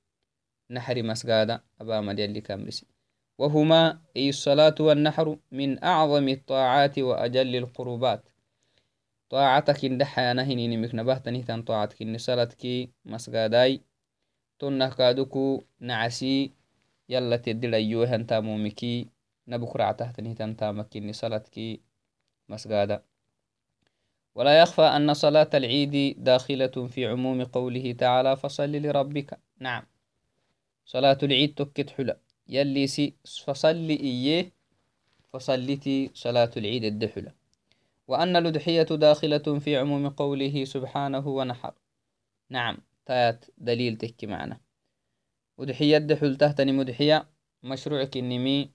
نحري 0.70 1.02
مسجد 1.02 1.60
أبا 1.80 2.00
مد 2.00 2.18
يلي 2.18 2.40
كامرسي 2.40 2.95
وهما 3.38 4.00
أي 4.16 4.28
الصلاة 4.28 4.74
والنحر 4.80 5.38
من 5.52 5.84
أعظم 5.84 6.28
الطاعات 6.28 6.98
وأجل 6.98 7.56
القربات. 7.56 8.28
طاعتك 9.30 9.86
دحيانا 9.86 10.42
هنيني 10.42 10.76
مكنبه 10.76 11.18
تنهتان 11.18 11.62
طاعتك. 11.62 12.16
صلاتك 12.16 12.90
مسقاداي 13.04 13.80
تنه 14.58 15.62
نعسي 15.80 16.52
يلا 17.08 17.36
تدل 17.36 17.74
أيوه 17.74 18.14
انتا 18.14 18.40
مومكي. 18.40 19.08
نبكر 19.48 19.82
عتهتنه 19.82 20.32
تنتامك 20.32 20.96
إن 20.96 21.12
صلاتك 21.12 21.80
مسقادا 22.48 23.02
ولا 24.34 24.60
يخفى 24.60 24.82
أن 24.82 25.14
صلاة 25.14 25.50
العيد 25.54 26.24
داخلة 26.24 26.86
في 26.88 27.06
عموم 27.06 27.44
قوله 27.44 27.92
تعالى 27.92 28.36
فصل 28.36 28.72
لربك. 28.72 29.38
نعم. 29.58 29.82
صلاة 30.84 31.18
العيد 31.22 31.54
تكت 31.54 31.90
حلا. 31.90 32.25
يلي 32.48 32.86
سي 32.86 33.14
فصل 33.44 33.88
إيه 33.88 34.52
فصلتي 35.32 36.10
صلاة 36.14 36.50
العيد 36.56 36.84
الدحلة. 36.84 37.32
وأن 38.08 38.36
الأضحية 38.36 38.82
داخلة 38.82 39.58
في 39.58 39.76
عموم 39.76 40.08
قوله 40.08 40.64
سبحانه 40.64 41.28
ونحر. 41.28 41.74
نعم 42.50 42.78
تات 43.06 43.44
دليل 43.58 43.96
تحكي 43.96 44.26
معنا. 44.26 44.60
أضحية 45.58 45.98
دحل 45.98 46.36
تهتني 46.36 46.72
مدحية 46.72 47.28
مشروع 47.62 48.04
كنمي 48.04 48.70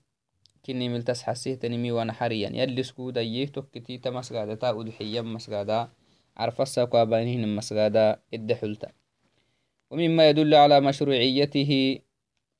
كني 0.65 0.89
ملتس 0.89 1.23
حسيه 1.23 1.55
تنمي 1.55 1.91
ونحريا. 1.91 2.49
يلي 2.49 2.83
سكود 2.83 3.17
أيه 3.17 3.45
تكتي 3.45 3.97
تمسغادة 3.97 4.55
تا 4.55 4.69
أضحية 4.69 5.21
مسغادة 5.21 5.89
عرف 6.37 6.61
الساقوا 6.61 7.03
بينهن 7.03 7.55
مسغادة 7.55 8.21
الدحلتا. 8.33 8.91
ومما 9.91 10.29
يدل 10.29 10.55
على 10.55 10.81
مشروعيته 10.81 11.99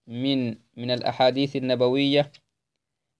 من 0.08 0.56
من 0.78 0.92
الأحاديث 0.92 1.56
النبوية. 1.56 2.32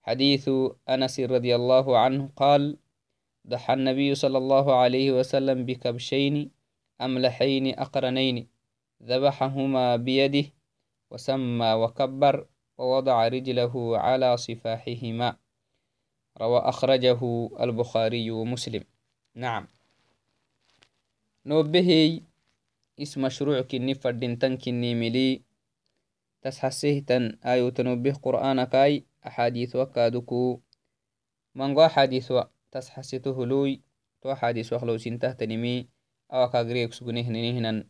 حديث 0.02 0.50
أنس 0.90 1.20
رضي 1.20 1.56
الله 1.56 1.98
عنه 1.98 2.30
قال 2.36 2.78
ضحى 3.48 3.74
النبي 3.74 4.16
صلى 4.16 4.38
الله 4.38 4.76
عليه 4.76 5.12
وسلم 5.12 5.66
بكبشين 5.66 6.52
أملحين 7.02 7.80
أقرنين 7.80 8.48
ذبحهما 9.04 9.96
بيده 9.96 10.48
وسمى 11.12 11.74
وكبر 11.74 12.48
ووضع 12.78 13.28
رجله 13.28 13.98
على 13.98 14.38
صفاحهما. 14.38 15.38
روى 16.42 16.60
أخرجه 16.60 17.22
البخاري 17.60 18.32
ومسلم. 18.32 18.84
نعم. 19.36 19.68
نوبه 21.46 22.22
إسم 23.02 23.22
مشروع 23.22 23.62
كني 23.62 23.94
فردين 23.94 24.38
كني 24.38 24.96
ملي 24.96 25.42
تسحسيه 26.42 27.00
تن 27.06 27.38
آيو 27.46 27.70
تنوبه 27.70 28.14
قرآنك 28.14 28.76
أي 28.76 29.06
أحاديث 29.28 29.76
وكادكو. 29.76 30.62
منغو 31.56 31.86
أحاديث 31.86 32.34
تسحسيته 32.72 33.44
هلوي 33.44 33.82
تو 34.22 34.32
أحاديث 34.32 34.74
وخلو 34.74 34.98
سنته 34.98 35.32
تنمي 35.32 35.88
أو 36.34 36.50
كاغريك 36.50 36.94
سجنه 36.94 37.30
نهنن. 37.30 37.88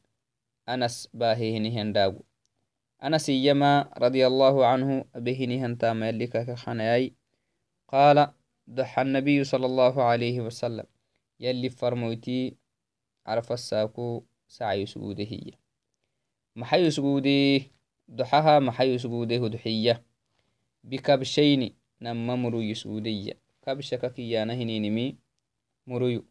أنس 0.70 1.10
باهي 1.14 1.60
نهن 1.60 1.94
داغو. 1.94 2.24
أنس 3.04 3.30
يما 3.30 3.90
رضي 3.98 4.28
الله 4.28 4.66
عنه 4.66 5.06
به 5.16 5.46
نهن 5.46 5.78
تام 5.78 6.04
يلك 6.04 6.46
كخناي 6.46 7.14
قال 7.88 8.28
ضحى 8.70 9.02
النبي 9.02 9.44
صلى 9.44 9.66
الله 9.66 10.04
عليه 10.04 10.42
وسلم. 10.42 10.86
يلي 11.40 11.70
فرموتي 11.70 12.56
عرف 13.26 13.52
الساكو 13.52 14.24
سعي 14.48 14.86
هي. 15.20 15.52
محي 16.56 16.92
سجوده 16.92 17.62
ضحاها 18.14 18.60
محي 18.60 18.98
سجوده 18.98 19.48
دحية. 19.48 20.04
بكبشين 20.84 21.76
نما 22.02 22.36
مرو 22.36 22.62
يسودية 22.62 23.40
كبشك 23.62 24.14
كيانا 24.14 24.54
هنينمي 24.54 25.16
مريو 25.88 26.26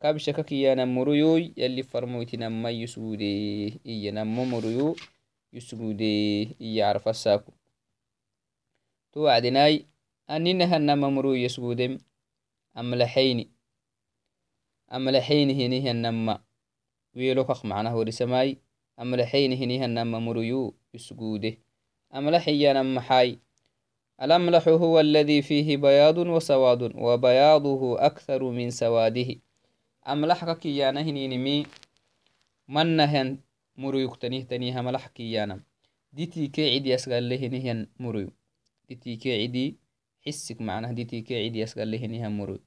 كبشك 0.00 0.40
كيانا 0.44 0.84
مريو 0.84 1.36
يلي 1.36 1.82
فرموتي 1.82 2.36
نما 2.36 2.70
يسودي 2.70 3.80
إيا 3.86 4.10
نما 4.10 4.44
مريو 4.44 4.96
يسودي 5.52 6.56
إيا 6.60 6.86
عرف 6.86 7.08
الساكو. 7.08 7.52
توعدناي 9.12 9.86
أنينها 10.30 10.78
نما 10.78 11.08
مرو 11.08 11.34
يسودم 11.34 11.98
أملحيني. 12.76 13.50
أملحيني 14.92 15.66
هنيها 15.66 15.92
نما. 15.92 16.42
ويلوكخ 17.16 17.64
معناه 17.64 17.96
ورسماي 17.96 18.58
مريو 20.18 20.74
يسجوده. 20.94 21.58
أملحيانا 22.14 22.82
محاي 22.82 23.38
الأملح 24.22 24.68
هو 24.68 25.00
الذي 25.00 25.42
فيه 25.42 25.76
بياض 25.76 26.18
وسواد 26.18 26.82
وبياضه 26.94 28.06
أكثر 28.06 28.42
من 28.50 28.70
سواده. 28.70 29.36
أملحك 30.08 30.58
كيانا 30.58 31.00
هنينمي 31.02 31.66
منهن 32.68 33.38
مريو 33.76 34.14
تنيه 34.14 34.42
تنيه 34.42 34.80
ملح 34.80 35.06
كيانا 35.06 35.60
ديتي 36.12 36.48
كي 36.48 36.74
عدي 36.74 36.94
أسغال 36.94 37.28
لهنهن 37.28 37.86
مريو. 38.00 38.30
ديتي 38.88 39.16
كي 39.16 39.76
حسك 40.26 40.60
معناه 40.60 40.92
ديتي 40.92 41.20
كي 41.20 41.44
عدي 41.44 41.64
أسغال 41.64 42.32
مريو. 42.32 42.58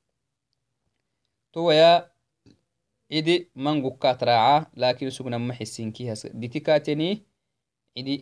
تو 1.53 1.71
cidi 3.11 3.35
mangu 3.55 3.91
katraaca 4.03 4.69
laakiin 4.75 5.11
sugna 5.11 5.39
maxisinkihas 5.39 6.21
diti 6.33 6.59
kateni 6.61 7.09
cidi 7.93 8.15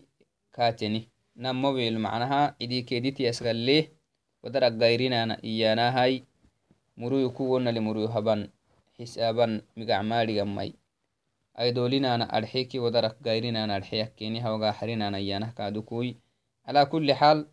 kateni 0.56 1.10
nama 1.36 1.70
wel 1.70 1.98
macnaha 2.00 2.42
cidi 2.60 2.84
keditiasgalle 2.90 3.78
wadara 4.44 4.70
gayrinana 4.72 5.38
iyanahai 5.46 6.24
muruyu 6.98 7.30
kuwonale 7.32 7.80
muruyu 7.80 8.08
haban 8.08 8.50
xisaaban 8.98 9.62
migacmaadigamai 9.78 10.74
aidolinana 11.54 12.26
arxeki 12.38 12.80
wadarak 12.80 13.22
gayrinana 13.22 13.76
arxeyakeni 13.76 14.40
hawaga 14.40 14.72
harinana 14.72 15.20
iyanah 15.20 15.54
kadukui 15.54 16.18
ala 16.64 16.86
kuli 16.86 17.14
xaal 17.14 17.46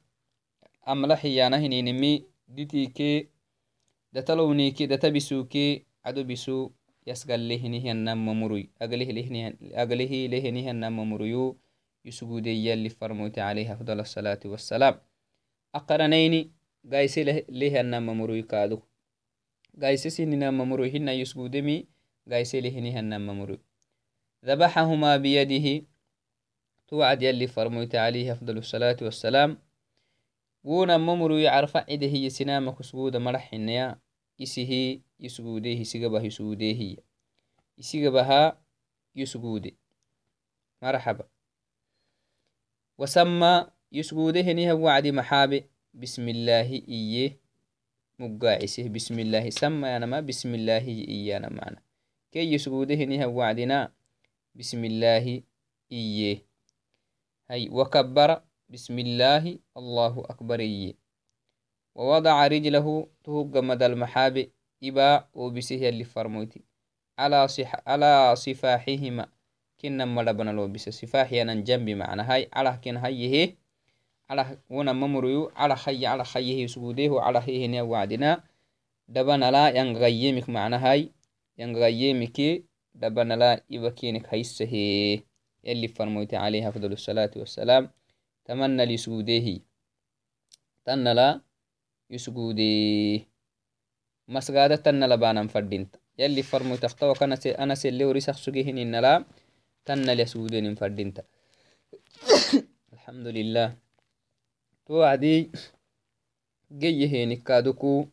amla 0.86 1.16
xiyana 1.16 1.58
hininimi 1.58 2.24
ditike 2.48 3.28
datalowniike 4.12 4.86
databisuke 4.86 5.84
cado 6.02 6.24
bisu 6.24 6.72
yasgalehinihiannama 7.06 8.34
muruy 8.34 8.64
agalehilehinihiannama 8.80 11.04
muruyu 11.04 11.58
yusugudeyalli 12.04 12.90
farmoyte 12.90 13.42
alayhi 13.42 13.70
afdal 13.70 14.00
asalaati 14.00 14.48
wassalaam 14.48 14.94
aqaranayni 15.72 16.50
gaise 16.84 17.44
lehiannama 17.48 18.14
muruy 18.14 18.42
kaadu 18.42 18.82
gaise 19.78 20.10
sininama 20.10 20.64
muruy 20.64 20.90
hina 20.90 21.12
yusgudemi 21.12 21.86
gaise 22.26 22.60
lehinihiannama 22.60 23.34
muruy 23.34 23.58
ذبحهما 24.46 25.16
بيده 25.16 25.86
توعد 26.88 27.22
يلي 27.22 27.46
فرميت 27.46 27.94
عليه 27.94 28.32
أفضل 28.32 28.58
الصلاة 28.58 28.96
والسلام 29.02 29.58
ونا 30.64 30.98
ممرو 30.98 31.36
يعرف 31.36 31.76
عده 31.76 32.06
هي 32.06 32.30
سنامك 32.30 32.82
سجود 32.82 33.16
مرح 33.16 33.52
النيا 33.54 33.98
isihi 34.38 35.00
yusguude 35.18 35.72
isigabah 35.72 36.24
yusugudehiya 36.24 37.02
isigabaha 37.76 38.56
yusguude 39.14 39.74
marxaba 40.80 41.24
wasama 42.98 43.72
yusgudeheniha 43.90 44.74
wacdi 44.74 45.12
maxaabe 45.12 45.58
bismillahi 45.92 46.76
iye 46.76 47.38
mugaacise 48.18 48.88
bismillahi 48.88 49.52
samayanama 49.52 50.22
bismillahi 50.22 51.04
iyana 51.04 51.50
mana 51.50 51.80
ke 52.32 52.40
yusgudeheniha 52.52 53.28
wacdina 53.28 53.92
bismillahi 54.54 55.44
iye 55.88 56.44
hay 57.48 57.68
wakabara 57.68 58.44
bismillahi 58.68 59.60
allahu 59.74 60.20
akbar 60.28 60.60
iye 60.60 60.94
ووضع 61.96 62.46
رجله 62.46 63.08
تهج 63.24 63.56
مدى 63.56 63.86
المحاب 63.86 64.36
إبا 64.36 64.52
وبسه 64.52 64.52
اللي 64.52 64.52
فرموتي 64.52 64.52
على 64.52 64.52
صح 64.52 64.52
على 64.52 64.52
صفاحهما 64.52 64.52
كنا 64.52 64.52
ملبنا 64.52 64.55
لو 70.52 70.68
بس 70.68 70.88
صفاحي 70.88 71.42
أنا 71.42 71.54
جنبي 71.54 71.94
معنا. 71.94 72.32
هاي 72.32 72.48
على 72.52 72.80
كن 72.84 72.96
هاي 72.96 73.28
هي 73.28 73.54
على 74.30 74.58
ونا 74.70 74.92
ممريو. 74.92 75.52
على 75.56 75.76
خي 75.76 76.06
على 76.06 76.24
خيه 76.24 76.66
سجوده 76.66 77.08
وعلى 77.08 77.38
هي 77.38 77.66
هنا 77.66 77.82
وعدنا. 77.82 78.44
دبنا 79.08 79.50
لا 79.50 79.68
ينغيمك 79.68 80.48
معنا 80.48 80.90
هاي. 80.90 81.12
ينغيمك. 81.58 82.64
دبنا 82.94 83.34
لا 83.34 83.62
يبكينك 83.70 84.28
هاي 84.28 84.40
السهي 84.40 85.22
اللي 85.66 85.88
فرموتي 85.88 86.36
عليها. 86.36 86.70
فضل 86.70 86.92
الصلاة 86.92 87.30
والسلام. 87.36 87.90
تمنى 88.44 88.84
لسجوده 88.84 89.60
تنلا 90.84 91.40
yusgudee 92.12 93.26
مسجدة 94.28 94.76
تن 94.76 95.04
لبانا 95.08 95.46
فردينت 95.48 95.96
يلي 96.18 96.42
فرمو 96.42 96.76
تختو 96.76 97.14
كان 97.14 97.36
سي 97.36 97.50
أنا 97.50 97.74
سي 97.74 97.88
اللي 97.88 98.04
وري 98.04 98.20
شخص 98.20 98.50
جهن 98.50 98.78
ان 98.78 98.94
لا 99.00 99.24
تن 99.84 100.10
لسودين 100.10 100.74
فردينت 100.74 101.24
الحمد 102.92 103.26
لله. 103.26 103.76
تو 104.86 105.02
عدي 105.02 105.50
جي 106.72 107.08
هيني 107.12 107.36
كادوكو. 107.36 108.06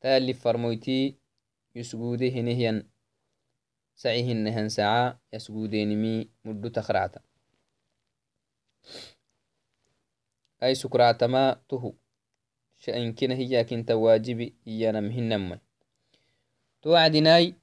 تالي 0.00 0.32
فرمويتي 0.34 1.14
يسجودي 1.74 2.40
هنيهن 2.40 2.86
سعيهن 3.94 4.36
نهن 4.36 4.68
سعى 4.68 5.16
يسجودين 5.32 6.02
مي 6.02 6.28
مدو 6.44 6.68
تخرعتا 6.68 7.20
أي 10.62 10.74
سكرعتا 10.74 11.26
ما 11.26 11.60
تهو. 11.68 11.92
Tohu 12.78 12.84
shainkina 12.84 13.34
hiyakinta 13.34 13.96
wajibi 13.96 14.54
iyanam 14.64 15.10
hinamai 15.10 15.58
to 16.80 16.90
wacdinai 16.90 17.54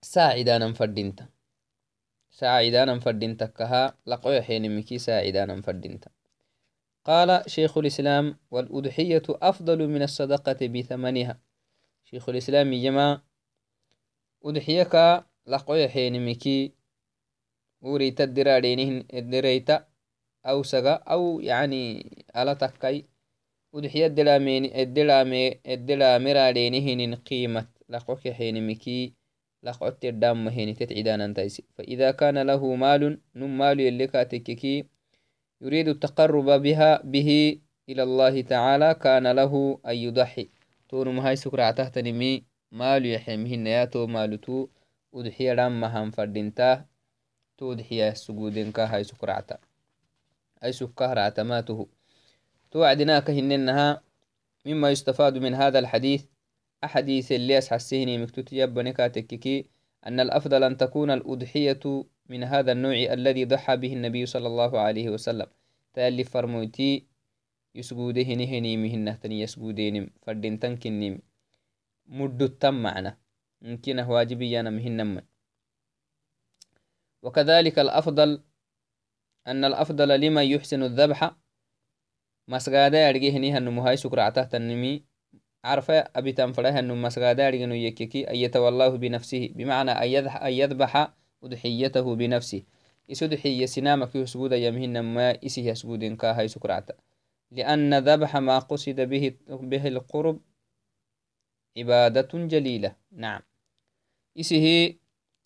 saacidanan 0.00 0.74
fadinta 0.74 1.28
saacidanan 2.30 3.00
fadintakaha 3.00 3.96
laqoyaxenimiki 4.06 4.98
saacidanan 4.98 5.62
fadinta 5.62 6.10
قال 7.08 7.50
شيخ 7.50 7.78
الإسلام 7.78 8.36
والأضحية 8.50 9.22
أفضل 9.28 9.88
من 9.88 10.02
الصدقة 10.02 10.66
بثمنها 10.66 11.40
شيخ 12.04 12.28
الإسلام 12.28 12.72
يما 12.72 13.20
أضحيك 14.44 15.24
لقوي 15.46 15.88
حينمكي 15.88 16.72
وريت 17.80 18.20
الدرارينهن 18.20 19.04
الدريتا 19.14 19.86
أو 20.46 20.62
سغا 20.62 20.92
أو 21.08 21.40
يعني 21.40 21.82
على 22.34 22.54
تكاي 22.54 23.08
مهيني 30.44 30.74
تتعدان 30.74 31.34
تيسي 31.34 31.64
فإذا 31.74 32.10
كان 32.10 32.38
له 32.38 32.74
مال 32.74 33.20
نم 33.34 33.58
مال 33.58 33.80
يلي 33.80 34.06
كاتككي 34.06 34.84
يريد 35.60 35.88
التقرب 35.88 36.62
بها 36.62 37.02
به 37.04 37.60
إلى 37.88 38.02
الله 38.02 38.40
تعالى 38.40 38.94
كان 38.94 39.26
له 39.32 39.80
أن 39.86 39.96
يضحي. 39.96 40.48
تون 40.88 41.08
مهاي 41.08 41.36
سكرة 41.36 41.70
تهتنمي 41.70 42.44
مال 42.72 43.06
يحمهن 43.06 43.66
يا 43.66 43.84
تو 43.84 44.06
مالتو 44.06 44.68
udxiya 45.12 45.56
dhammahan 45.56 46.12
fadhinta 46.12 46.84
to 47.56 47.72
udxiya 47.72 48.12
sugudenka 48.12 48.84
hay 48.86 49.04
sukracta 49.08 49.56
ay 50.60 50.72
sukkahractamatuhu 50.76 51.88
تو 52.70 52.78
وعدناك 52.78 53.30
هننها 53.30 54.02
مما 54.66 54.90
يستفاد 54.90 55.38
من 55.38 55.54
هذا 55.54 55.78
الحديث. 55.78 56.24
أحاديث 56.84 57.32
اللي 57.32 57.58
أسحسهني 57.58 58.18
مكتوت 58.18 58.52
يبنك 58.52 58.96
تككي 58.96 59.66
أن 60.06 60.20
الأفضل 60.20 60.64
أن 60.64 60.76
تكون 60.76 61.10
الأضحية 61.10 62.04
من 62.28 62.44
هذا 62.44 62.72
النوع 62.72 62.92
الذي 62.92 63.44
ضحى 63.44 63.76
به 63.76 63.92
النبي 63.92 64.26
صلى 64.26 64.46
الله 64.46 64.80
عليه 64.80 65.10
وسلم. 65.10 65.46
تألي 65.94 66.24
فرموتي 66.24 67.06
يسجوده 67.74 68.22
هني 68.22 68.76
مهنة 68.76 69.14
تني 69.14 69.40
يسجودين 69.40 70.10
فردين 70.22 70.58
تنكني 70.58 71.22
مدو 72.06 72.46
تم 72.46 72.74
معنا. 72.82 73.18
ممكنه 73.62 74.10
واجبي 74.10 74.60
أنا 74.60 74.70
مهنة 74.70 75.22
وكذلك 77.22 77.78
الأفضل 77.78 78.42
أن 79.46 79.64
الأفضل 79.64 80.20
لمن 80.20 80.42
يحسن 80.42 80.82
الذبح 80.82 81.36
هنو 82.48 83.80
هاي 83.80 83.96
سكرعته 83.96 84.42
تنمي 84.42 85.04
عرفة 85.64 85.98
أبي 86.16 86.32
تنفره 86.32 86.78
أنه 86.78 86.94
مسجادا 86.94 87.48
أرجع 87.48 87.74
يككي 87.74 88.30
أن 88.30 88.36
يتولاه 88.36 88.88
بنفسه 88.88 89.50
بمعنى 89.54 89.90
أن 89.90 90.52
يذبح 90.52 91.18
udxiyatahu 91.42 92.18
binafsih 92.18 92.66
isudxiya 93.08 93.68
sinamaki 93.70 94.18
husguda 94.18 94.56
yamhinama 94.58 95.38
isih 95.40 95.64
yasgudinka 95.70 96.34
hay 96.34 96.48
sukracta 96.50 96.98
liأna 97.54 98.02
dabxa 98.02 98.40
ma 98.42 98.58
qusida 98.60 99.06
bihi 99.06 99.38
lqurb 99.94 100.42
cibadatun 101.74 102.50
jalila 102.50 102.90
nacam 103.14 103.46
isihi 104.34 104.98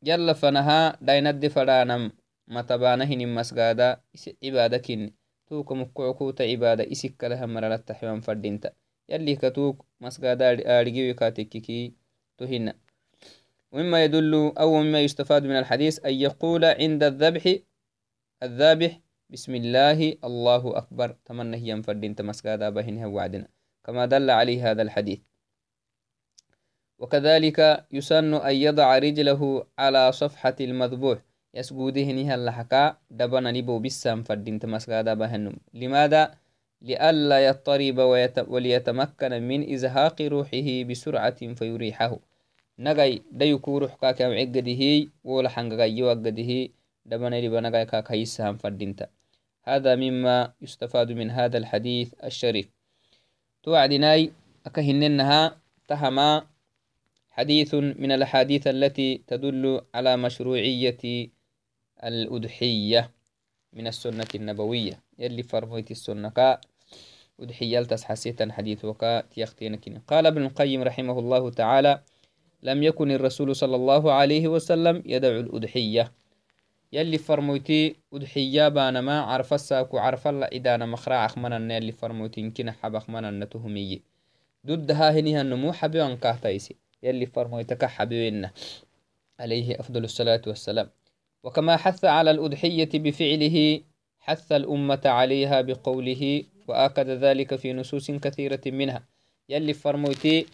yala 0.02 0.34
fanaha 0.34 0.96
dainadde 1.00 1.48
fadhanam 1.52 2.10
matabana 2.48 3.04
hinin 3.04 3.30
masgada 3.30 4.02
isi 4.16 4.34
cibada 4.40 4.80
kini 4.80 5.12
tuka 5.52 5.76
mukucukuta 5.76 6.48
cibada 6.48 6.80
isikkalaha 6.88 7.44
maralataxiwan 7.44 8.24
fadinta 8.24 8.72
yalika 9.04 9.52
tuk 9.52 9.84
masgada 10.00 10.48
aడిgiwikatekkiki 10.48 11.92
to 12.40 12.48
hina 12.48 12.72
ومما 13.72 14.04
يدل 14.04 14.52
أو 14.58 14.82
مما 14.84 15.00
يستفاد 15.00 15.48
من 15.48 15.56
الحديث 15.56 16.04
أن 16.04 16.12
يقول 16.12 16.64
عند 16.64 17.02
الذبح 17.04 17.44
الذابح 18.42 19.00
بسم 19.32 19.52
الله 19.54 19.98
الله 20.24 20.62
أكبر 20.76 21.16
تمنى 21.24 21.56
هي 21.56 21.74
مفردين 21.74 22.14
تمسكادا 22.14 22.68
بهنها 22.70 23.06
وعدنا 23.06 23.48
كما 23.84 24.06
دل 24.06 24.30
عليه 24.30 24.70
هذا 24.70 24.82
الحديث 24.82 25.20
وكذلك 26.98 27.86
يسن 27.92 28.34
أن 28.34 28.54
يضع 28.54 28.98
رجله 28.98 29.66
على 29.78 30.12
صفحة 30.12 30.56
المذبوح 30.60 31.18
يسجوده 31.54 32.04
نها 32.04 32.34
اللحكا 32.34 32.96
دبنا 33.10 33.50
نبو 33.52 33.78
بسام 33.78 34.22
فردين 34.22 34.58
تمسكادا 34.58 35.14
بهنم 35.14 35.56
لماذا؟ 35.74 36.34
لئلا 36.82 37.38
يضطرب 37.46 37.98
وليتمكن 38.48 39.32
من 39.48 39.72
إزهاق 39.72 40.22
روحه 40.22 40.68
بسرعة 40.88 41.40
فيريحه. 41.54 42.12
nagai 42.82 43.20
dayukuruh 43.30 43.92
kakam 44.00 44.32
cegadihi 44.32 45.12
wola 45.22 45.52
hangagayo 45.52 46.08
agadihi 46.10 46.72
dabanariba 47.04 47.60
nagai 47.60 47.86
kakayissahan 47.86 48.56
fadinta 48.58 49.12
هذا 49.62 49.94
مما 49.94 50.58
يستفاد 50.58 51.12
من 51.14 51.30
هذا 51.30 51.58
الحديث 51.58 52.18
الشريف. 52.24 52.66
توعدناي 53.62 54.32
أكهننها 54.66 55.56
تهما 55.88 56.46
حديث 57.30 57.74
من 57.74 58.10
الأحاديث 58.12 58.66
التي 58.66 59.22
تدل 59.26 59.80
على 59.94 60.16
مشروعية 60.16 61.30
الأضحية 62.04 63.10
من 63.72 63.86
السنة 63.86 64.26
النبوية. 64.34 65.02
يلي 65.18 65.42
فرميت 65.42 65.90
السنة 65.90 66.28
كا 66.28 66.60
أضحية 67.40 67.80
تسحسيتا 67.80 68.52
حديث 68.52 68.84
وكا 68.84 69.20
تيختينكين 69.20 69.98
قال 69.98 70.26
ابن 70.26 70.42
القيم 70.42 70.82
رحمه 70.82 71.18
الله 71.18 71.50
تعالى 71.50 72.00
لم 72.62 72.82
يكن 72.82 73.10
الرسول 73.10 73.56
صلى 73.56 73.76
الله 73.76 74.12
عليه 74.12 74.48
وسلم 74.48 75.02
يدعو 75.06 75.40
الأضحية. 75.40 76.12
يلي 76.92 77.18
فرموتي 77.18 77.96
أضحية 78.12 78.68
بانما 78.68 79.20
عرف 79.20 79.54
الساكو 79.54 79.98
عرف 79.98 80.28
الله 80.28 80.48
إدانا 80.52 80.86
مخرع 80.86 81.26
أخمنا 81.26 81.76
يلي 81.76 81.92
فرموتي 81.92 82.50
كنا 82.50 82.72
حب 82.72 82.94
أخمنا 82.94 83.30
نتهمي. 83.30 84.02
ضدها 84.66 85.10
هنيها 85.10 85.40
النمو 85.40 85.72
حبيوان 85.72 86.16
كهتايسي 86.16 86.76
يلي 87.02 87.26
فرموتك 87.26 87.84
حبيوين 87.84 88.50
عليه 89.40 89.80
أفضل 89.80 90.04
الصلاة 90.04 90.42
والسلام. 90.46 90.90
وكما 91.42 91.76
حث 91.76 92.04
على 92.04 92.30
الأضحية 92.30 92.88
بفعله 92.94 93.80
حث 94.20 94.52
الأمة 94.52 95.00
عليها 95.04 95.60
بقوله 95.60 96.44
وآكد 96.68 97.08
ذلك 97.08 97.56
في 97.56 97.72
نصوص 97.72 98.10
كثيرة 98.10 98.60
منها. 98.66 99.02
يلي 99.48 99.74
فرموتي 99.74 100.46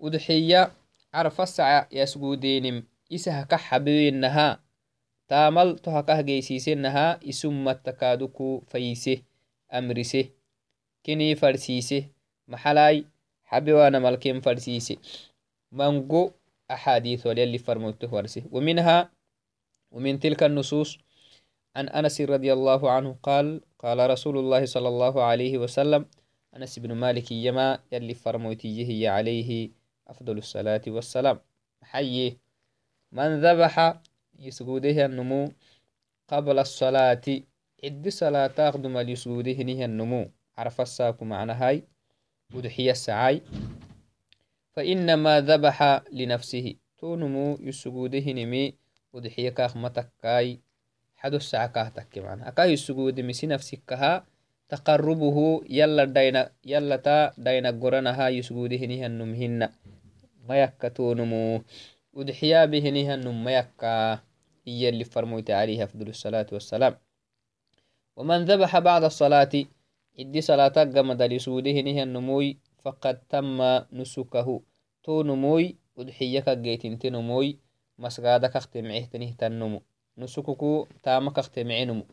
أضحية 0.00 0.72
عرف 1.14 1.40
السعى 1.40 1.86
يسجودين 1.92 2.84
إسها 3.12 3.42
كحبينها 3.42 4.60
تامل 5.28 5.78
تهكه 5.78 6.20
جيسيسنها 6.20 7.20
إسم 7.28 7.68
التكادك 7.68 8.60
فيسه 8.66 9.22
أمرسه 9.72 10.24
كني 11.06 11.34
فرسيسه 11.34 12.06
محلاي 12.48 13.04
حبي 13.44 13.72
وأنا 13.72 13.98
ملكين 13.98 14.40
فرسيسه. 14.40 14.96
منقو 15.72 16.30
أحاديث 16.70 17.26
وليلي 17.26 17.58
فرموته 17.58 18.14
ورسه. 18.14 18.42
ومنها 18.50 19.10
ومن 19.92 20.20
تلك 20.20 20.42
النصوص 20.42 20.98
عن 21.76 21.88
أنس 21.88 22.20
رضي 22.20 22.52
الله 22.52 22.90
عنه 22.90 23.16
قال 23.22 23.60
قال 23.78 24.10
رسول 24.10 24.38
الله 24.38 24.64
صلى 24.64 24.88
الله 24.88 25.22
عليه 25.22 25.58
وسلم 25.58 26.06
أنس 26.56 26.78
بن 26.78 26.92
مالك 26.92 27.32
يما 27.32 27.78
يلي 27.92 28.14
فرموتيه 28.14 29.10
عليه 29.10 29.70
أفضل 30.08 30.38
الصلاة 30.38 30.82
والسلام. 30.86 31.40
حي. 31.82 32.36
من 33.12 33.40
ذبح 33.40 34.00
يسجوده 34.38 35.06
النمو 35.06 35.52
قبل 36.28 36.58
الصلاة 36.58 37.26
عد 37.84 38.08
صلاة 38.08 38.46
تقدم 38.46 38.98
ليسجوده 38.98 39.58
نه 39.62 39.84
النمو. 39.84 40.30
عرف 40.58 40.80
الساق 40.80 41.22
معنى 41.22 41.52
هاي 41.52 41.84
ودحي 42.54 42.90
السعاي. 42.90 43.42
فإنما 44.72 45.40
ذبح 45.40 46.02
لنفسه 46.12 46.74
تونمو 46.98 47.58
يسجوده 47.60 48.32
نمي 48.32 48.81
كاهتك 51.66 52.18
معنا. 52.18 52.48
أكا 52.48 52.64
يسجود 52.64 53.20
مسي 53.20 53.46
نفسك 53.46 53.80
كها 53.88 54.24
تقربه 54.68 55.60
يلا 55.70 56.04
داينا 56.04 56.52
يلا 56.64 56.96
تا 56.96 57.32
داينا 57.38 57.70
قرنها 57.70 58.28
يسجوده 58.28 58.86
نه 58.86 59.06
النمهن 59.06 59.68
mayakka 60.48 60.90
tonumu 60.90 61.62
udxiya 62.10 62.66
behenihanum 62.66 63.36
mayakka 63.46 64.22
iya 64.66 64.88
اللي 64.90 65.04
فرموت 65.04 65.50
عليه 65.50 65.84
أفضل 65.84 66.08
الصلاة 66.08 66.46
والسلام. 66.52 66.94
ومن 68.16 68.44
ذبح 68.44 68.78
بعد 68.78 69.04
الصلاة 69.04 69.52
عدي 70.18 70.40
صلاة 70.40 70.76
قمد 70.94 71.22
لسوده 71.22 71.80
نهي 71.80 72.02
النموي 72.02 72.58
فقد 72.84 73.18
تم 73.28 73.58
نسكه. 73.92 74.48
تو 75.02 75.22
نموي 75.22 75.76
udxiyaka 75.98 76.56
geytintenumoy 76.56 77.56
masgada 77.98 78.48
kaktemecehtenihtannumu 78.48 79.82
nusukuku 80.16 80.88
tama 81.02 81.30
kaktemecenumu 81.30 82.06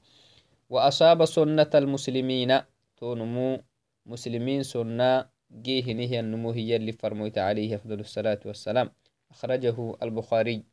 wa 0.70 0.86
asaba 0.86 1.28
sunnata 1.28 1.78
almuslimina 1.78 2.66
tonumu 3.00 3.64
مسلمين 4.10 4.64
سنة 4.64 5.30
جيه 5.52 5.94
نهي 5.94 6.20
النمو 6.20 6.52
هي 6.52 6.76
اللي 6.76 6.92
فرميت 6.92 7.38
عليه 7.38 7.76
أفضل 7.76 8.00
الصلاة 8.00 8.40
والسلام. 8.46 8.92
أخرجه 9.32 9.78
البخاري. 10.04 10.64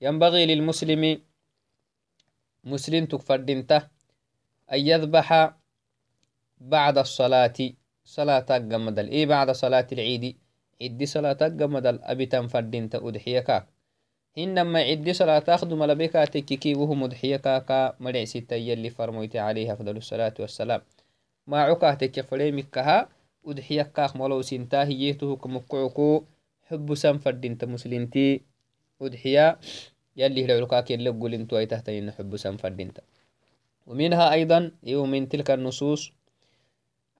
ينبغي 0.00 0.46
للمسلم 0.46 1.22
مسلم 2.64 3.06
تكفردنته 3.06 3.88
أن 4.72 4.80
يذبح 4.80 5.54
بعد 6.60 6.98
الصلاة. 6.98 7.58
صلاة 8.04 8.48
قمدل 8.70 9.08
إيه 9.08 9.26
بعد 9.26 9.50
صلاة 9.50 9.86
العيد؟ 9.92 10.36
عدي 10.82 11.06
صلاة 11.06 11.40
قمدل 11.60 11.98
أبتن 12.02 12.46
فردنت 12.46 12.94
أدحيكاك 12.94 13.66
إنما 14.38 14.78
عدي 14.78 15.12
صلاة 15.12 15.44
أخدم 15.48 15.84
لبكا 15.84 16.24
تككي 16.24 16.74
وهو 16.74 16.94
مدحيكاكا 16.94 17.96
مرع 18.00 18.24
ستة 18.24 18.56
يلي 18.56 18.90
فرميت 18.90 19.36
عليه 19.36 19.72
أفضل 19.72 19.96
الصلاة 19.96 20.34
والسلام. 20.38 20.80
ما 21.46 21.62
عكاه 21.62 21.94
تكي 21.94 22.22
فريمكها 22.22 23.08
أدحيكاك 23.46 24.16
ملو 24.16 24.42
سنتاه 24.42 24.84
يهته 24.84 25.36
كمكعكو 25.36 26.24
حب 26.68 26.94
سن 26.94 27.18
فردنت 27.18 27.64
مسلمتي 27.64 28.40
أدحيا 29.02 29.58
يلي 30.16 30.44
هلعلكاك 30.44 30.90
يلي 30.90 31.10
قول 31.10 31.34
انتو 31.34 31.58
أي 31.58 31.66
تحتين 31.66 32.10
حب 32.10 32.36
سن 32.36 32.56
فردنت 32.56 33.00
ومنها 33.86 34.32
أيضا 34.32 34.70
يوم 34.82 35.10
من 35.10 35.28
تلك 35.28 35.50
النصوص 35.50 36.12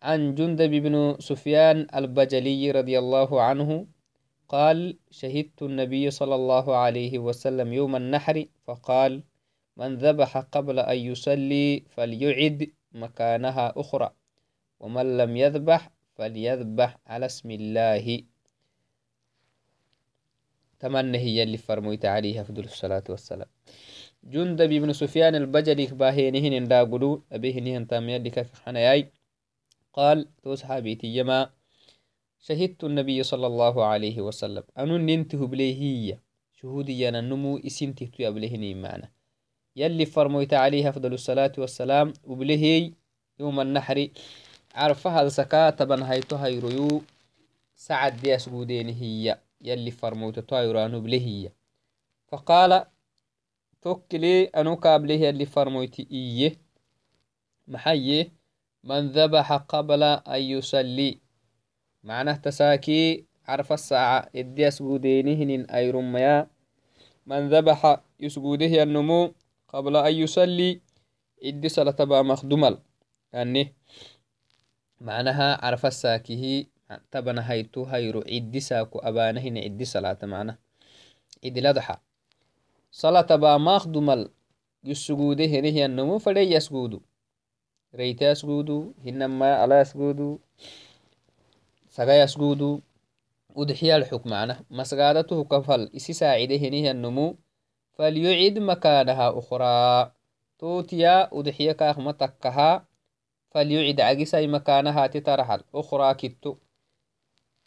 عن 0.02 0.34
جندب 0.34 0.70
بن 0.70 1.16
سفيان 1.18 1.86
البجلي 1.94 2.70
رضي 2.70 2.98
الله 2.98 3.42
عنه 3.42 3.86
قال 4.50 4.98
شهدت 5.10 5.62
النبي 5.62 6.10
صلى 6.10 6.34
الله 6.34 6.76
عليه 6.76 7.18
وسلم 7.18 7.72
يوم 7.72 7.96
النحر 7.96 8.46
فقال 8.66 9.22
من 9.76 9.94
ذبح 9.96 10.38
قبل 10.38 10.78
أن 10.78 10.98
يصلي 10.98 11.84
فليعد 11.94 12.70
مكانها 12.92 13.72
أخرى 13.76 14.10
ومن 14.80 15.16
لم 15.16 15.36
يذبح 15.36 15.90
فليذبح 16.14 16.98
على 17.06 17.26
اسم 17.26 17.50
الله. 17.50 18.22
تمنى 20.80 21.18
هي 21.18 21.42
اللي 21.42 21.56
فرميت 21.56 22.04
عليه 22.04 22.40
أفضل 22.40 22.64
الصلاة 22.64 23.04
والسلام. 23.08 23.48
جندب 24.24 24.68
بن 24.68 24.92
سفيان 24.92 25.34
البجلي 25.34 25.86
باهينهن 25.86 26.68
داقلو 26.68 27.22
أبيهنهن 27.32 27.86
تاميا 27.86 28.18
لك 28.18 28.42
في 28.42 28.62
حناياي 28.62 29.12
قال 29.92 30.28
تو 30.42 30.54
صحابيتي 30.54 31.06
يما 31.06 31.50
شهدت 32.40 32.84
النبي 32.84 33.22
صلى 33.22 33.46
الله 33.46 33.84
عليه 33.84 34.20
وسلم. 34.20 34.62
أنو 34.78 34.96
ننته 34.96 35.46
بليه 35.46 36.18
شهودي 36.52 37.08
أنا 37.08 37.20
نمو 37.20 37.58
اسنته 37.58 38.06
تو 38.06 38.32
بلهني 38.32 38.74
معنا 38.74 39.08
يلي 39.76 40.06
فرميت 40.06 40.54
عليه 40.54 40.88
أفضل 40.88 41.12
الصلاة 41.12 41.52
والسلام 41.58 42.12
وبلهي 42.24 42.92
يوم 43.40 43.60
النحر. 43.60 44.08
عرفها 44.74 45.22
السكاة 45.22 45.70
تبن 45.70 46.02
هيتو 46.02 46.36
هيريو 46.36 47.02
سعد 47.76 48.16
دي 48.16 48.34
أسقودين 48.34 48.88
هي. 48.88 49.38
يلي 49.60 49.90
فرموت 49.90 50.38
تايرانو 50.38 51.00
بلهي 51.00 51.50
فقال 52.28 52.84
توكلي 53.82 54.44
أنو 54.44 54.76
كابله 54.76 55.14
يلي 55.14 55.46
فرموت 55.46 56.00
إيه. 56.00 56.56
محيه 57.68 58.32
من 58.84 59.08
ذبح 59.08 59.52
قبل 59.52 60.02
أن 60.02 60.40
يصلي. 60.42 61.29
معناه 62.04 62.34
تساكي 62.36 63.24
عرف 63.48 63.72
الساعة 63.72 64.28
إدي 64.36 64.68
أسجودينهن 64.68 65.64
أي 65.70 65.90
رميا 65.90 66.46
من 67.26 67.48
ذبح 67.48 68.00
يسجوده 68.20 68.82
النمو 68.82 69.34
قبل 69.68 69.96
أن 69.96 70.14
يصلي 70.14 70.80
إدي 71.42 71.68
صلاة 71.68 72.04
با 72.04 72.22
مخدمل 72.22 72.78
يعني 73.32 73.74
معناها 75.00 75.64
عرف 75.66 75.86
الساكيه 75.86 76.66
تبنا 77.10 77.50
هيتو 77.52 77.84
هيرو 77.84 78.20
عدي 78.20 78.60
ساكو 78.60 78.98
أبانهن 78.98 79.58
عدي 79.58 79.84
صلاة 79.84 80.18
معناه. 80.22 80.58
عدي 81.44 81.60
لضحى 81.60 81.96
صلاة 82.90 83.36
با 83.36 83.58
مخدمل 83.58 84.30
يسجوده 84.84 85.44
هي 85.44 85.84
النمو 85.86 86.18
فلي 86.18 86.52
يسجودو. 86.52 87.00
reyte 87.94 88.28
asgudu 88.28 88.94
hinama 89.04 89.58
ala 89.62 89.80
asgudu 89.80 90.40
sagay 92.00 92.24
asgudu 92.24 92.80
udxiyal 93.52 94.08
xuk 94.08 94.24
macna 94.24 94.54
masgadatuhu 94.72 95.44
kafal 95.44 95.92
isi 95.92 96.16
saacide 96.16 96.56
henihannumu 96.56 97.36
falyucid 97.96 98.56
makanaha 98.64 99.36
ukhraa 99.36 100.16
totiya 100.56 101.28
udxiya 101.28 101.76
kaakma 101.76 102.16
takkaha 102.16 102.88
falyucid 103.52 104.00
cagisai 104.00 104.48
makanahati 104.48 105.20
taraxal 105.20 105.60
ukhraa 105.76 106.16
kitto 106.16 106.56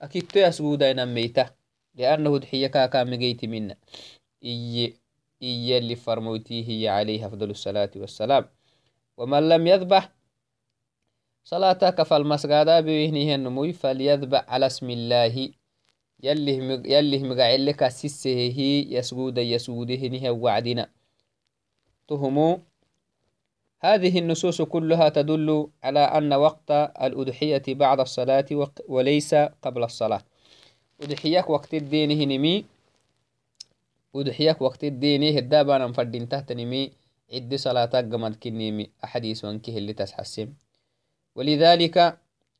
akitto 0.02 0.42
asgudainameyta 0.50 1.54
liannahu 1.94 2.42
udxiya 2.42 2.74
kaakamegeyти 2.74 3.46
mina 3.54 3.78
iye 4.42 4.98
iyeli 5.44 5.96
farmoytihiya 5.96 6.90
عليه 6.98 7.28
أفضل 7.28 7.50
الصلاة 7.52 7.94
والسلام 7.96 8.44
ومن 9.18 9.44
لم 9.50 9.68
يذبح 9.68 10.04
صلاتك 11.44 12.02
بوهنه 12.80 13.36
النموي 13.36 13.74
فليذبح 13.74 14.46
على 14.48 14.66
اسم 14.66 14.90
الله. 14.90 15.50
يلي 16.24 16.54
يلي 16.86 17.20
مقعلك 17.24 17.88
سسه 17.88 18.56
يسجود 18.90 19.38
يسوده 19.38 20.08
نه 20.08 20.32
وعدنا. 20.32 20.90
تهمو. 22.08 22.60
هذه 23.82 24.20
النصوص 24.20 24.62
كلها 24.62 25.10
تدل 25.10 25.68
على 25.84 26.00
أن 26.00 26.34
وقت 26.34 26.72
الأضحية 26.72 27.64
بعد 27.68 28.00
الصلاة 28.00 28.46
وليس 28.88 29.36
قبل 29.36 29.84
الصلاة. 29.84 30.22
أضحيك 31.04 31.50
وقت 31.50 31.74
الدين 31.74 32.12
هنمي 32.12 32.66
أضحيك 34.16 34.62
وقت 34.62 34.84
الدين 34.84 35.38
هدابا 35.38 35.78
نفردين 35.78 36.30
تحت 36.30 36.52
نمي. 36.52 36.92
عد 37.34 37.56
صلاة 37.56 37.86
قمد 37.86 38.36
كنيمي 38.36 38.90
أحاديث 39.04 39.46
وانكه 39.46 39.78
اللي 39.78 39.94
تسحسم 39.94 40.54
ولذلك 41.36 42.18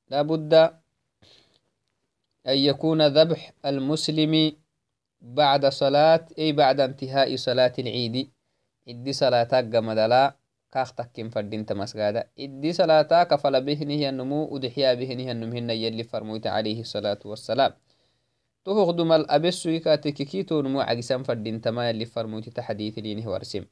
لابد 0.10 0.54
أن 2.48 2.58
يكون 2.58 3.08
ذبح 3.08 3.54
المسلم 3.66 4.52
بعد 5.22 5.66
صلاة 5.66 6.26
أي 6.38 6.52
بعد 6.52 6.80
انتهاء 6.80 7.36
صلاة 7.36 7.74
العيد. 7.80 8.30
إدي 8.88 9.14
صلاة 9.14 9.48
قمدلا 9.74 10.36
كاختكين 10.72 11.30
فردين 11.30 11.66
تمسقادا 11.66 12.28
إدي 12.40 12.74
صلاة 12.74 13.24
كفل 13.24 13.62
بهنه 13.64 14.10
النمو 14.10 14.52
ودحيا 14.52 14.94
بهنه 14.94 15.32
النمهن 15.32 15.70
يلي 15.70 16.04
فرموت 16.04 16.48
عليه 16.48 16.82
الصلاة 16.82 17.20
والسلام. 17.26 17.72
تهغدم 18.66 19.12
الأبسوي 19.12 19.80
كاتككيتو 19.80 20.62
نمو 20.62 20.82
عقسان 20.82 21.24
فردين 21.24 21.62
تما 21.62 21.90
يلي 21.90 22.06
فرموت 22.06 22.50
تحديث 22.50 23.00
لينه 23.00 23.30
ورسم. 23.32 23.64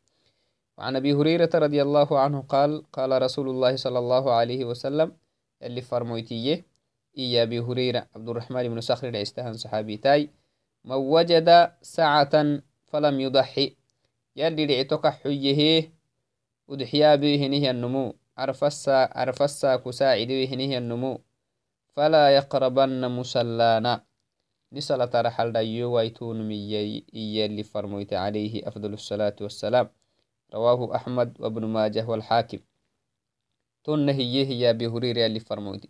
وعن 0.77 0.95
أبي 0.95 1.13
هريرة 1.13 1.49
رضي 1.55 1.81
الله 1.81 2.19
عنه 2.19 2.41
قال 2.41 2.91
قال 2.91 3.21
رسول 3.21 3.49
الله 3.49 3.75
صلى 3.75 3.99
الله 3.99 4.33
عليه 4.33 4.65
وسلم 4.65 5.17
اللي 5.63 5.81
فرمويتيه 5.81 6.65
إيا 7.17 7.43
أبي 7.43 7.59
هريرة 7.59 8.07
عبد 8.15 8.29
الرحمن 8.29 8.69
بن 8.69 8.81
صخر 8.81 9.09
العستهن 9.09 9.53
صحابي 9.53 9.97
تاي 9.97 10.29
من 10.85 10.95
وجد 10.95 11.71
ساعة 11.81 12.61
فلم 12.87 13.19
يضحي 13.19 13.75
يلي 14.35 14.65
لعتك 14.65 15.07
حيه 15.07 15.91
ودحيا 16.67 17.15
به 17.15 17.47
نهي 17.47 17.71
النمو 17.71 18.15
عرفسا 18.37 19.09
عرفسا 19.11 19.75
كساعد 19.75 20.27
به 20.27 20.55
نهي 20.55 20.77
النمو 20.77 21.21
فلا 21.95 22.35
يقربن 22.35 23.11
مسلانا. 23.11 24.03
نسلة 24.73 25.11
رحل 25.15 25.51
ديو 25.51 25.91
ويتون 25.95 26.47
مي 26.47 27.03
إيا 27.15 27.45
اللي 27.45 27.63
فرمويت 27.63 28.13
عليه 28.13 28.67
أفضل 28.67 28.93
الصلاة 28.93 29.35
والسلام. 29.41 29.89
رواه 30.53 30.95
أحمد 30.95 31.41
وابن 31.41 31.65
ماجه 31.65 32.05
والحاكم. 32.07 32.59
تن 33.83 34.09
هي 34.09 34.69
أبي 34.69 34.87
هريرة 34.87 35.25
اللي 35.25 35.39
فرمودي. 35.39 35.89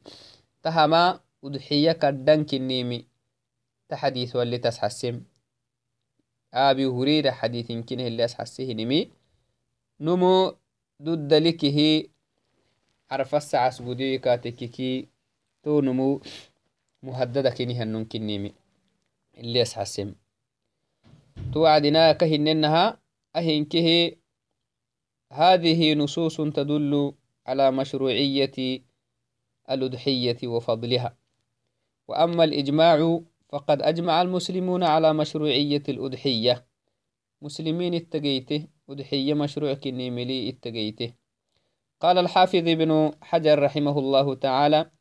تهما 0.63 1.19
أضحية 1.43 1.91
كدن 1.91 2.43
كنيمي. 2.43 3.05
تحديث 3.89 4.35
واللي 4.35 4.57
تسحسم. 4.57 5.23
أبي 6.53 6.85
هريرة 6.85 7.31
حديث 7.31 7.71
كنه 7.71 8.07
اللي 8.07 8.25
أسحسه 8.25 8.73
نمي. 8.73 9.11
نمو 9.99 10.55
ضد 11.01 11.33
لكه. 11.33 12.03
عرف 13.11 13.35
الساعة 13.35 13.69
سبودي 13.69 14.17
كاتككي. 14.17 15.07
تو 15.63 15.81
نمو 15.81 16.21
مهددة 17.03 17.49
كنه 17.49 17.83
النون 17.83 18.05
كنيمي. 18.05 18.53
اللي 19.37 19.61
أسحسم. 19.61 20.15
توعدنا 21.53 22.11
كهننها. 22.13 23.01
أهنكه 23.35 24.11
هذه 25.31 25.93
نصوص 25.93 26.37
تدل 26.37 27.13
على 27.47 27.71
مشروعية 27.71 28.83
الأضحية 29.71 30.37
وفضلها. 30.43 31.17
وأما 32.07 32.43
الإجماع 32.43 33.19
فقد 33.49 33.81
أجمع 33.81 34.21
المسلمون 34.21 34.83
على 34.83 35.13
مشروعية 35.13 35.83
الأضحية. 35.89 36.65
مسلمين 37.41 37.93
اتقيته 37.93 38.67
أضحية 38.89 39.33
مشروع 39.33 39.73
كنيملي 39.73 40.49
اتقيته. 40.49 41.13
قال 41.99 42.17
الحافظ 42.17 42.67
ابن 42.67 43.11
حجر 43.21 43.63
رحمه 43.63 43.99
الله 43.99 44.35
تعالى 44.35 44.91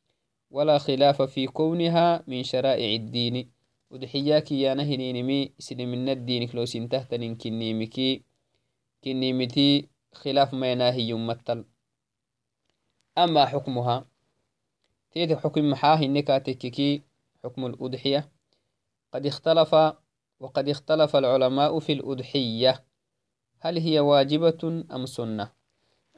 ولا 0.51 0.79
خلاف 0.79 1.23
في 1.23 1.47
كونها 1.47 2.25
من 2.27 2.43
شرائع 2.43 2.95
الدين. 2.95 3.51
ودحياك 3.91 4.53
يا 4.53 4.75
نهنينمي 4.75 5.53
سلمن 5.59 6.09
الدين 6.09 6.47
كلو 6.47 6.65
سنتهتن 6.65 7.35
كنيمكي 7.35 8.23
كنيمتي 9.05 9.90
خلاف 10.13 10.55
ما 10.55 10.73
يناهي 10.73 11.03
يمتل 11.03 11.65
أما 13.19 13.47
حكمها 13.47 14.07
تيت 15.13 15.33
حكم 15.33 15.71
محاه 15.71 16.03
النكاتككي 16.03 17.03
حكم 17.45 17.67
الأضحية. 17.67 18.31
قد 19.13 19.27
اختلف 19.27 19.75
وقد 20.41 20.69
اختلف 20.69 21.17
العلماء 21.17 21.79
في 21.79 21.93
الأضحية. 21.93 22.85
هل 23.61 23.79
هي 23.79 24.01
واجبة 24.01 24.85
أم 24.93 25.07
سنة؟ 25.07 25.53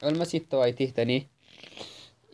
علم 0.02 0.24
ستة 0.24 0.58
وايتهتني 0.58 1.28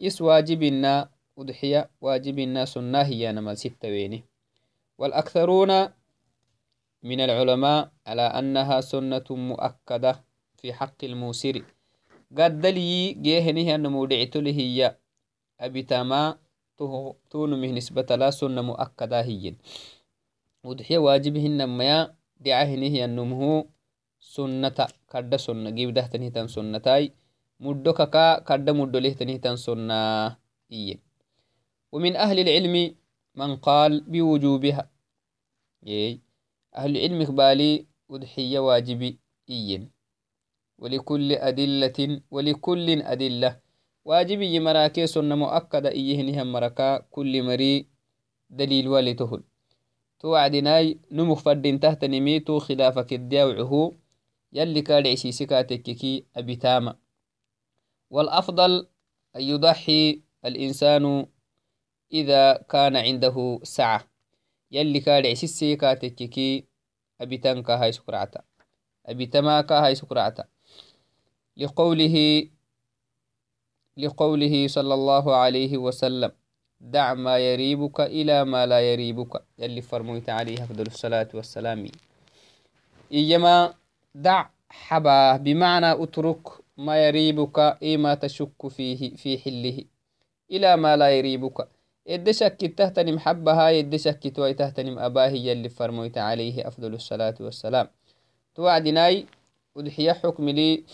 إس 0.03 0.23
واجبنا 0.23 1.11
أضحية 1.39 1.91
واجبنا 2.01 2.65
سنة 2.65 3.03
هي 3.03 3.33
نمال 3.33 3.59
ستة 3.59 3.89
ويني. 3.89 4.25
والأكثرون 4.99 5.89
من 7.03 7.21
العلماء 7.21 7.93
على 8.07 8.23
أنها 8.23 8.81
سنة 8.81 9.25
مؤكدة. 9.31 10.25
في 10.59 10.73
حق 10.73 11.05
الموسر 11.05 11.63
قد 12.39 12.67
لي 12.67 13.13
جيهنه 13.15 13.75
أن 13.75 13.87
مودعت 13.87 14.37
هي 14.37 14.97
أبي 15.61 15.83
تما 15.83 16.39
تون 17.31 17.51
من 17.61 17.75
نسبة 17.75 18.07
لا 18.17 18.31
سنة 18.31 18.63
مؤكدة 18.63 19.21
هي 19.23 19.55
ودحية 20.65 20.99
واجبهن 20.99 21.65
ما 21.65 22.15
دعاهنه 22.41 23.05
أنمه 23.05 23.65
سنة 24.21 24.79
كد 25.11 25.37
سنة 25.37 25.71
جيب 25.71 25.95
ده 25.95 26.07
تنهتن 26.07 26.47
سنتاي. 26.49 27.13
مدو 27.61 27.93
كا 27.93 28.39
كد 28.39 28.71
مدو 28.71 28.99
له 28.99 29.13
تنهتن 29.13 29.57
سنة 29.57 30.37
إيه 30.73 30.99
ومن 31.93 32.17
أهل 32.17 32.39
العلم 32.39 32.95
من 33.35 33.57
قال 33.57 34.01
بوجوبها. 34.11 34.91
يي. 35.83 36.21
أهل 36.77 36.91
العلم 36.97 37.25
بالي 37.37 37.87
أضحية 38.11 38.59
واجبي 38.59 39.19
إين 39.51 39.91
ولكل 40.79 41.33
أدلة 41.33 42.21
ولكل 42.31 43.03
أدلة. 43.03 43.61
واجبي 44.05 44.61
مراكي 44.61 45.07
سنة 45.07 45.35
مؤكدة 45.35 45.91
إيهنهم 45.91 46.53
مركا 46.53 46.99
كل 47.11 47.43
مري 47.43 47.87
دليل 48.51 48.89
والتهل. 48.89 49.43
توعدناي 50.21 50.99
نمخ 51.13 51.39
فردين 51.39 51.81
تحت 51.81 52.05
نميتو 52.05 52.59
خلافك 52.59 53.13
الداوعه 53.13 53.93
يلي 54.53 54.83
كاد 54.83 55.07
عسيسي 55.07 55.47
كاتككي 55.47 56.25
أبتاما 56.37 56.97
والأفضل 58.11 58.89
أن 59.37 59.43
يضحي 59.43 60.23
الإنسان 60.45 61.27
إذا 62.13 62.53
كان 62.71 62.97
عنده 62.97 63.61
سعة. 63.63 64.05
يلي 64.71 65.01
كاد 65.01 65.27
عسيسي 65.27 65.77
كاتككي 65.77 66.65
أبتانكا 67.21 67.75
هاي 67.75 67.93
سكرعتا 67.93 68.43
أبتماكا 69.07 69.87
هاي 69.87 69.95
سكرعتا 69.95 70.45
لقوله 71.59 72.47
لقوله 73.97 74.69
صلى 74.69 74.95
الله 74.95 75.37
عليه 75.37 75.79
وسلم 75.79 76.33
دع 76.81 77.15
ما 77.15 77.39
يريبك 77.39 78.01
إلى 78.01 78.45
ما 78.45 78.67
لا 78.67 78.81
يريبك 78.93 79.43
يلي 79.59 79.83
فرميت 79.83 80.31
عليه 80.31 80.65
أفضل 80.65 80.87
الصلاة 80.87 81.29
والسلام. 81.35 81.87
إيما 83.13 83.75
دع 84.15 84.47
حبا 84.71 85.37
بمعنى 85.37 86.03
اترك 86.03 86.49
ما 86.77 87.07
يريبك 87.07 87.59
إما 87.83 88.15
تشك 88.15 88.69
فيه 88.69 89.17
في 89.17 89.39
حله 89.39 89.85
إلى 90.51 90.77
ما 90.77 90.97
لا 90.97 91.11
يريبك. 91.11 91.69
يد 92.07 92.31
تهتنم 92.79 93.19
حبها 93.19 93.71
يد 93.71 93.97
توي 94.15 94.55
تهتنم 94.55 94.99
أباه 94.99 95.29
يلي 95.29 95.69
فرميت 95.69 96.19
عليه 96.19 96.69
أفضل 96.69 96.95
الصلاة 96.95 97.35
والسلام. 97.41 97.89
توعدناي 98.55 99.27
ودحيا 99.75 100.13
حكم 100.13 100.49
لي 100.49 100.85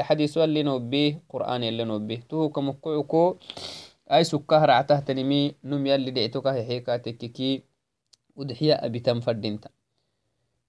حديث 0.00 0.38
اللي 0.38 0.62
نوبيه 0.62 1.22
قرآن 1.28 1.62
اللي 1.64 1.84
نوبيه 1.84 2.20
تو 2.28 2.48
كمقعكو 2.48 3.36
أي 4.12 4.24
سكه 4.24 4.64
رعته 4.64 5.00
تنمي 5.00 5.54
نم 5.64 5.86
يلي 5.86 6.10
دعتك 6.10 6.48
حيكا 6.48 6.96
تككي 6.96 7.62
ودحيا 8.36 8.86
أبي 8.86 9.00
تنفردنت 9.00 9.64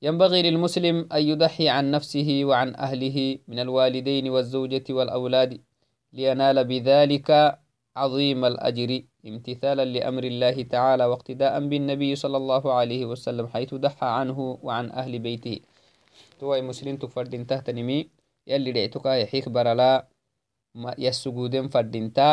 ينبغي 0.01 0.41
للمسلم 0.41 1.07
أن 1.13 1.21
يضحي 1.21 1.69
عن 1.69 1.91
نفسه 1.91 2.41
وعن 2.43 2.75
أهله 2.75 3.39
من 3.47 3.59
الوالدين 3.59 4.29
والزوجة 4.29 4.83
والأولاد 4.89 5.61
لينال 6.13 6.63
بذلك 6.65 7.59
عظيم 7.97 8.45
الأجر 8.45 8.91
امتثالا 9.25 9.85
لأمر 9.85 10.23
الله 10.23 10.57
تعالى 10.63 11.05
واقتداء 11.05 11.53
بالنبي 11.69 12.11
صلى 12.15 12.37
الله 12.37 12.63
عليه 12.73 13.03
وسلم 13.09 13.45
حيث 13.49 13.73
ضحى 13.73 14.07
عنه 14.21 14.37
وعن 14.61 14.85
أهل 14.91 15.13
بيته. 15.19 15.59
توي 16.39 16.61
مسلم 16.61 16.95
تفردين 17.01 17.47
تهتنمي 17.49 17.99
يلي 18.47 18.71
دعتك 18.71 19.05
يحيك 19.05 19.49
برلا. 19.49 20.05
يسجودين 20.77 21.67
فردينتا 21.73 22.29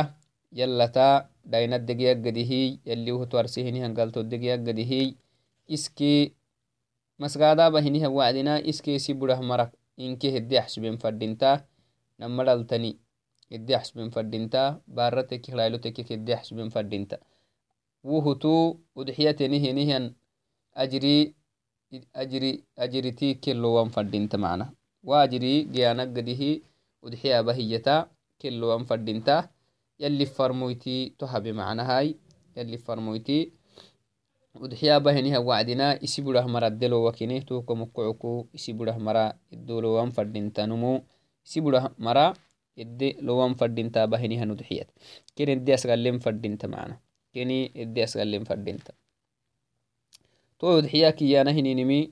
يلا 0.52 0.86
تا. 0.86 1.32
داينا 1.44 1.76
دقيا 1.76 2.12
قدهي 2.24 2.78
يلي 2.86 3.10
هو 3.10 3.24
توارسيهني 3.24 3.84
هنقلتو 3.86 4.20
دقيا 4.20 4.56
قدهي 4.56 5.14
إسكي 5.72 6.32
مسقادا 7.20 7.68
بهني 7.68 8.06
وعدنا. 8.06 8.68
إسكي 8.68 8.98
سيبره 8.98 9.40
مرك 9.40 9.70
إنكي 10.00 10.36
هدي 10.36 10.58
أحسبين 10.58 10.96
فردينتا 10.96 11.64
نمرالتني 12.20 13.03
هدي 13.52 13.76
أحسبين 13.76 14.10
فردينتا 14.10 14.80
بارتك 14.88 15.50
خلايلوتك 15.50 16.12
هدي 16.12 16.34
أحسبين 16.34 16.68
فردينتا 16.68 17.18
وهتو 18.04 18.76
ودحيتني 18.96 19.70
هنيهن 19.70 20.12
أجري 20.76 21.34
أجري 22.16 22.64
أجرتي 22.78 23.34
كلوان 23.34 23.88
فردينتا 23.88 24.38
معنا. 24.38 24.72
وأجري 25.04 25.62
جيانا 25.62 26.02
قديه 26.02 26.60
ودحيا 27.02 27.40
بهيتا 27.40 28.08
كلوان 28.42 28.84
فردينتا 28.84 29.48
يلي 30.00 30.26
فرمويتي 30.26 31.12
تهبي 31.18 31.52
معنا 31.52 31.98
هاي. 31.98 32.16
يلي 32.56 32.78
فرمويتي 32.78 33.52
ودحيا 34.54 34.98
بهنيها 34.98 35.38
وعدنا 35.38 36.04
إسيبوله 36.04 36.46
مرا 36.46 36.68
دلو 36.68 37.08
وكينه 37.08 37.38
توكو 37.38 37.74
مقعكو 37.74 38.46
إسيبوله 38.54 38.98
مرا 38.98 39.32
الدولو 39.52 39.88
وان 39.88 40.10
فردينتا 42.76 43.04
نمو 43.06 43.14
إسيبوله 43.14 43.14
مرا 43.14 43.14
يدي 43.14 43.16
لوان 43.20 43.54
فردينتا 43.54 44.04
بهنيها 44.04 44.44
ندحيات 44.44 44.90
كين 45.36 45.48
الدي 45.48 45.74
أسغلين 45.74 46.18
فردينتا 46.18 46.68
معنا 46.68 46.98
كيني 47.34 47.82
الدي 47.82 48.04
أسغلين 48.04 48.44
فردينتا 48.44 48.92
تو 50.58 50.76
ودحياكي 50.76 51.30
يانا 51.30 51.50
هنينمي 51.50 52.10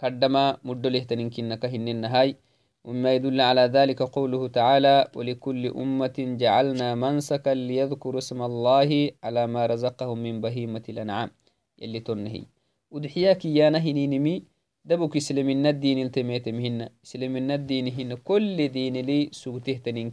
كدما 0.00 0.58
مدو 0.64 0.88
لهتنين 0.88 1.30
هنين 1.64 2.04
هاي 2.04 2.36
ومما 2.84 3.14
يدل 3.14 3.40
على 3.40 3.60
ذلك 3.60 4.02
قوله 4.02 4.48
تعالى 4.48 5.10
ولكل 5.16 5.66
أمة 5.66 6.14
جعلنا 6.18 6.94
منسكا 6.94 7.50
ليذكروا 7.50 8.18
اسم 8.18 8.42
الله 8.42 9.10
على 9.24 9.46
ما 9.46 9.66
رزقهم 9.66 10.18
من 10.18 10.40
بهيمة 10.40 10.82
الأنعام. 10.88 11.30
يلي 11.78 12.00
تنهي. 12.00 12.44
ودحياك 12.90 13.44
يا 13.44 13.70
نهنينمي 13.70 14.36
دبك 14.38 14.57
إسلامنا 14.86 15.70
الدين 15.70 15.98
التميتمهن 16.06 16.88
إسلامنا 17.04 17.54
الدين 17.54 17.86
هن. 17.88 18.14
كل 18.14 18.68
دين 18.68 18.96
لي 18.96 19.28
سوته 19.32 19.80
تنين 19.84 20.12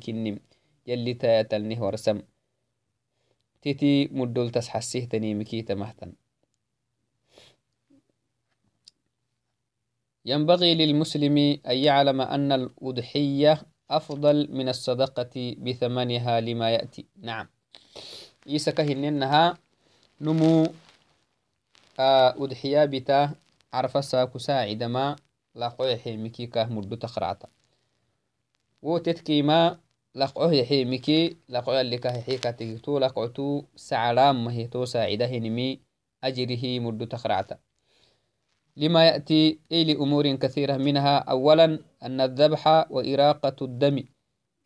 يلي 0.88 1.14
تايتلنه 1.14 1.84
ورسم 1.84 2.22
تتي 3.62 4.10
مدول 4.12 4.50
تسحسيه 4.50 5.06
تنيمكي 5.06 5.62
تمهتن 5.62 6.14
ينبغي 10.26 10.76
للمسلم 10.76 11.38
أن 11.68 11.78
يعلم 11.78 12.22
أن 12.22 12.52
الأضحية 12.52 13.62
أفضل 13.90 14.50
من 14.52 14.70
الصدقة 14.70 15.56
بثمنها 15.58 16.42
لما 16.42 16.70
يأتي. 16.72 17.06
نعم. 17.22 17.48
يسكه 18.48 18.92
إنها 18.92 19.58
نمو 20.22 20.68
أضحية 22.00 22.86
بتا 22.86 23.45
عرف 23.76 24.06
ساكو 24.06 24.38
ساعد 24.38 24.84
ما 24.84 25.16
لقوه 25.56 25.96
حيمكي 25.98 26.46
كاه 26.48 26.66
مدو 26.66 26.96
تخرعتا 26.96 27.48
وتتكي 28.82 29.42
ما 29.42 29.80
لقوه 30.16 30.54
يحيمكي 30.54 31.38
لقوه 31.50 31.82
اللي 31.82 31.98
كاه 31.98 32.22
حيكا 32.22 32.52
تجتو 32.52 33.00
لقوتو 33.00 33.64
سعرام 33.76 34.46
ما 34.46 34.52
هي 34.52 34.68
تو 34.68 34.86
ساعده 34.86 35.38
نمي 35.38 35.82
أجره 36.24 36.80
مدو 36.80 37.06
تخرعتا 37.06 37.58
لما 38.78 39.08
يأتي 39.08 39.60
أي 39.72 39.84
لأمور 39.84 40.36
كثيرة 40.36 40.78
منها 40.78 41.18
أولا 41.18 41.80
أن 42.04 42.22
الذبح 42.22 42.92
وإراقة 42.92 43.56
الدم. 43.62 44.04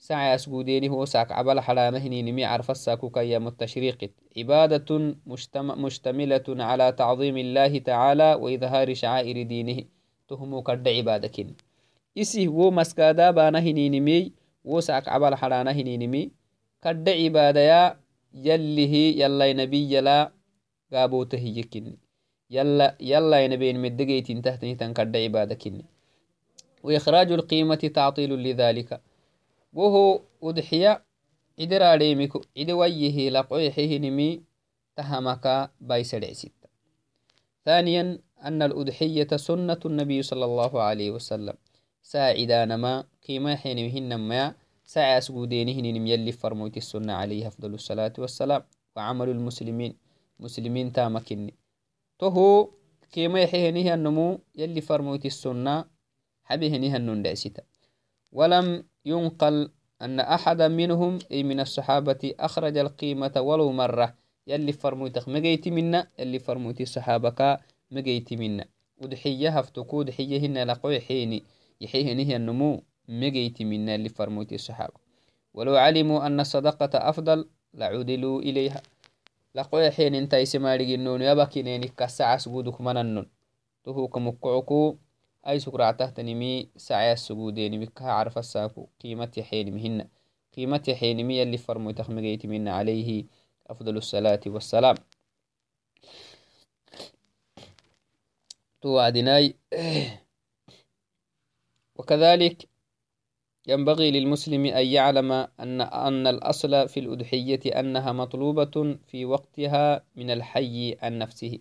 سعى 0.02 0.38
سجوديني 0.38 0.89
هو 0.89 1.06
ساك 1.06 1.32
عبال 1.32 1.60
حرامهني 1.60 2.22
نمي 2.22 2.45
عرف 2.45 2.72
الساكوك 2.72 3.18
أيام 3.18 3.47
التشريق 3.47 4.12
عبادة 4.38 5.16
مشتملة 5.56 6.47
على 6.50 6.91
تعظيم 6.91 7.38
الله 7.38 7.78
تعالى 7.78 8.34
وإظهار 8.34 8.93
شعائر 8.93 9.43
دينه. 9.43 9.84
تهمو 10.28 10.62
كرد 10.62 10.88
عبادكين. 10.88 11.56
إسي 12.18 12.47
هو 12.47 12.72
مسكادا 12.72 13.32
بانهني 13.32 13.89
نمي 13.89 14.32
وساك 14.66 15.08
عبال 15.10 15.36
حرانهني 15.36 15.97
نمي. 15.97 16.32
كرد 16.84 17.10
عبادة 17.10 17.97
يلي 18.34 18.88
هي 18.88 19.20
يلا 19.20 19.54
نبي 19.54 19.93
يلا 19.93 20.32
قابوته 20.93 21.43
يكني 21.60 21.97
يلا 22.50 22.95
يلا 23.00 23.45
ينبين 23.45 23.80
مدقيت 23.82 24.32
تهتني 24.32 24.76
تنكد 24.76 25.18
عبادكني 25.18 25.86
وإخراج 26.84 27.32
القيمة 27.32 27.76
تعطيل 27.76 28.32
لذلك. 28.34 29.02
عليمك 31.84 32.34
عد 32.57 32.72
ويه 32.72 33.30
لقويحه 33.30 33.97
نمي 33.97 34.43
تهمك 34.95 35.72
بايسر 35.82 36.34
ستة 36.34 36.70
ثانيا 37.65 38.20
أن 38.43 38.61
الأضحية 38.61 39.28
سنة 39.36 39.80
النبي 39.86 40.22
صلى 40.22 40.45
الله 40.45 40.82
عليه 40.82 41.11
وسلم. 41.11 41.53
ساعدان 42.01 42.76
ما 42.76 43.03
قيمة 43.28 43.55
حينهن 43.55 44.15
ما 44.15 44.55
ساعة 44.86 45.20
سجودينهن 45.20 45.86
يلي 46.07 46.32
فرموت 46.32 46.78
السنة 46.78 47.13
عليه 47.13 47.47
أفضل 47.47 47.74
الصلاة 47.74 48.13
والسلام. 48.17 48.63
وعمل 48.95 49.30
المسلمين 49.30 49.95
مسلمين 50.39 50.93
تامكني 50.93 51.53
تهو 52.20 52.70
كيما 53.11 53.41
يحيهنه 53.41 53.93
النمو 53.93 54.39
يلي 54.55 54.82
ينقل 59.06 59.70
أن 60.02 60.20
أحدا 60.20 60.68
منهم 60.68 61.20
أي 61.32 61.43
من 61.43 61.60
الصحابة 61.60 62.34
أخرج 62.39 62.78
القيمة 62.78 63.32
ولو 63.38 63.72
مرة. 63.72 64.16
يلي 64.47 64.72
فرموت 64.72 65.30
مجيت 65.30 65.68
منا 65.68 66.08
يلي 66.20 66.39
فرموت 66.39 66.82
الصحابة 66.82 67.58
مجيت 67.91 68.34
منا. 68.34 68.66
ودحية 69.02 69.50
هفتكو 69.50 70.04
دحيهن 70.04 70.64
لقوي 70.64 71.00
حيني. 71.00 71.43
يحيهنه 71.82 72.36
النمو 72.36 72.84
مجيت 73.08 73.62
منا 73.62 73.95
اللي 73.95 74.10
فرموت 74.10 74.54
الصحابة 74.54 74.93
ولو 75.54 75.76
علموا 75.76 76.26
أن 76.26 76.39
الصدقة 76.39 77.10
أفضل 77.10 77.50
لعدلوا 77.74 78.41
إليها. 78.41 78.82
laqoya 79.56 79.89
xeen 79.91 80.14
intaisimaadhiginnon 80.14 81.22
yabakinenik 81.22 81.95
kasacas 81.97 82.45
guduk 82.45 82.80
manannon 82.80 83.26
tohuka 83.84 84.20
mukkocuku 84.22 84.30
ay 84.30 84.30
sukractahtanimi 84.30 84.93
sacayas 84.93 85.09
sugudenimikaha 87.16 88.24
carfasaku 88.24 88.90
qiimat 89.00 89.38
yaxeenimi 89.38 89.80
hina 89.82 90.04
qiimat 90.54 90.88
yaxeenimi 90.88 91.38
yalli 91.38 91.58
farmoytak 91.58 92.10
megeytimina 92.10 92.72
calayhi 92.78 93.28
afdal 93.70 93.98
الصلاة 93.98 94.42
والسلام. 94.48 94.96
توعدناي. 98.82 99.56
وكذلك 101.98 102.70
ينبغي 103.68 104.12
للمسلم 104.12 104.66
أن 104.66 104.86
يعلم 104.86 105.32
أن 105.32 105.82
أن 105.82 106.28
الأصل 106.28 106.90
في 106.90 107.00
الأضحية 107.00 107.80
أنها 107.80 108.12
مطلوبة 108.12 108.98
في 109.08 109.26
وقتها 109.26 110.04
من 110.16 110.32
الحي 110.32 110.98
عن 111.02 111.18
نفسه. 111.18 111.60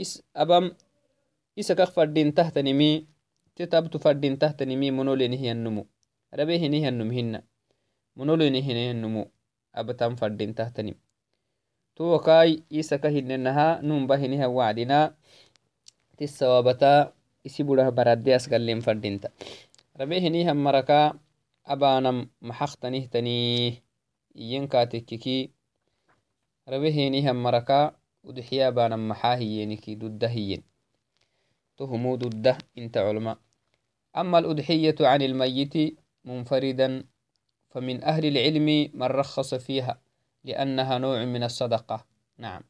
إس 0.00 0.22
أبم 0.36 0.72
هن 7.12 7.42
منولي 8.16 8.50
نهي 8.50 8.90
النمو 8.90 9.28
أبتم 9.74 10.16
فردين 10.16 10.54
تحت 10.54 10.80
نمي. 10.80 10.94
تو 11.96 12.18
كاي 12.18 12.62
إسا 12.72 12.96
كهننها 12.96 13.80
نوم 13.80 14.06
بهنها 14.06 14.46
وعدنا. 14.46 15.14
تسوابتا 16.16 17.12
إسي 17.46 17.62
بوده 17.62 17.88
بردي 17.88 18.36
أسقل 18.36 18.80
فردين 18.80 19.20
تحت 19.20 19.32
rabehinihan 19.92 20.56
maraka 20.56 21.20
abanam 21.68 22.32
maxaqtanihtanii 22.40 23.84
iyenkatekkiki 24.32 25.52
rabehinihan 26.64 27.36
maraka 27.36 27.92
udxiya 28.24 28.72
abanam 28.72 29.04
maxaa 29.12 29.36
hiyeniki 29.36 30.00
dudda 30.00 30.32
hiyen 30.32 30.64
tohumu 31.82 32.14
dudda 32.14 32.54
inta 32.78 33.02
culma 33.02 33.34
أما 34.16 34.38
الأضحية 34.38 34.94
عن 35.00 35.22
الميت 35.22 35.96
منفردا 36.24 37.04
فمن 37.70 38.04
أهل 38.04 38.24
العلم 38.26 38.90
من 38.94 39.08
رخص 39.08 39.54
فيها 39.54 40.00
لأنها 40.44 40.98
نوع 40.98 41.24
من 41.24 41.42
الصدقة. 41.42 42.04
نعم. 42.38 42.62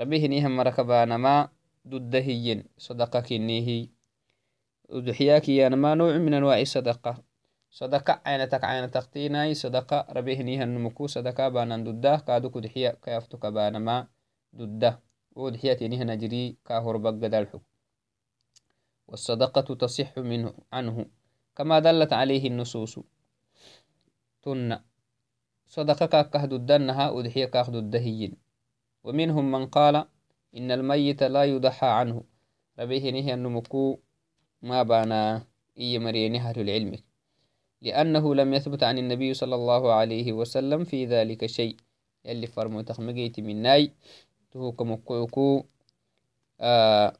ربيه 0.00 0.26
نيهم 0.26 0.56
مركبانا 0.56 1.16
ما 1.16 1.48
صدقة 2.78 3.20
كنيه 3.20 3.88
udxiyaki 4.92 5.58
yanama 5.58 5.98
نوع 5.98 6.18
من 6.18 6.34
أنواع 6.34 6.60
الصدقة. 6.60 7.24
صدقة 7.70 8.20
عينتك 8.26 8.64
عينتك 8.64 9.04
تيناي 9.12 9.54
صدقة 9.54 10.06
ربيهنيها 10.10 10.64
النمكو 10.64 11.06
صدقة 11.06 11.48
بانا 11.48 11.76
دده 11.76 12.16
كادوك 12.16 12.58
دحيا 12.58 12.90
كيفتك 13.02 13.46
بانا 13.46 13.78
ما 13.78 14.06
دده 14.52 15.00
ودحيا 15.36 15.74
تينيها 15.74 16.04
نجري 16.04 16.56
كاهر 16.64 16.96
بقد 16.96 17.34
الحكم 17.34 17.71
والصدقة 19.08 19.74
تصح 19.74 20.18
منه 20.18 20.54
عنه 20.72 21.06
كما 21.56 21.78
دلت 21.78 22.12
عليه 22.12 22.46
النصوص. 22.48 22.98
تن 24.42 24.78
صدقة 25.66 26.06
كاكه 26.06 26.44
ددنها 26.44 27.10
ودحيا 27.10 27.46
كاخ 27.46 27.70
ددهين 27.70 28.36
ومنهم 29.04 29.52
من 29.52 29.66
قال 29.66 29.96
إن 30.56 30.70
الميت 30.70 31.22
لا 31.22 31.44
يضحى 31.44 31.86
عنه. 31.86 32.24
ربيهنيها 32.78 33.34
النمكو 33.34 33.98
ما 34.62 34.82
بانا 34.82 35.46
إي 35.78 35.98
مريني 35.98 36.38
أهل 36.38 36.60
العلم. 36.60 36.98
لأنه 37.82 38.34
لم 38.34 38.54
يثبت 38.54 38.82
عن 38.82 38.98
النبي 38.98 39.34
صلى 39.34 39.54
الله 39.54 39.92
عليه 39.92 40.32
وسلم 40.32 40.84
في 40.84 41.06
ذلك 41.06 41.46
شيء. 41.46 41.76
يلي 42.24 42.46
فرمو 42.46 42.80
تخمجيت 42.80 43.40
من 43.40 43.62
ناي 43.62 43.92
تهو 44.50 44.72
كمكوكو 44.72 45.64
آه 46.60 47.12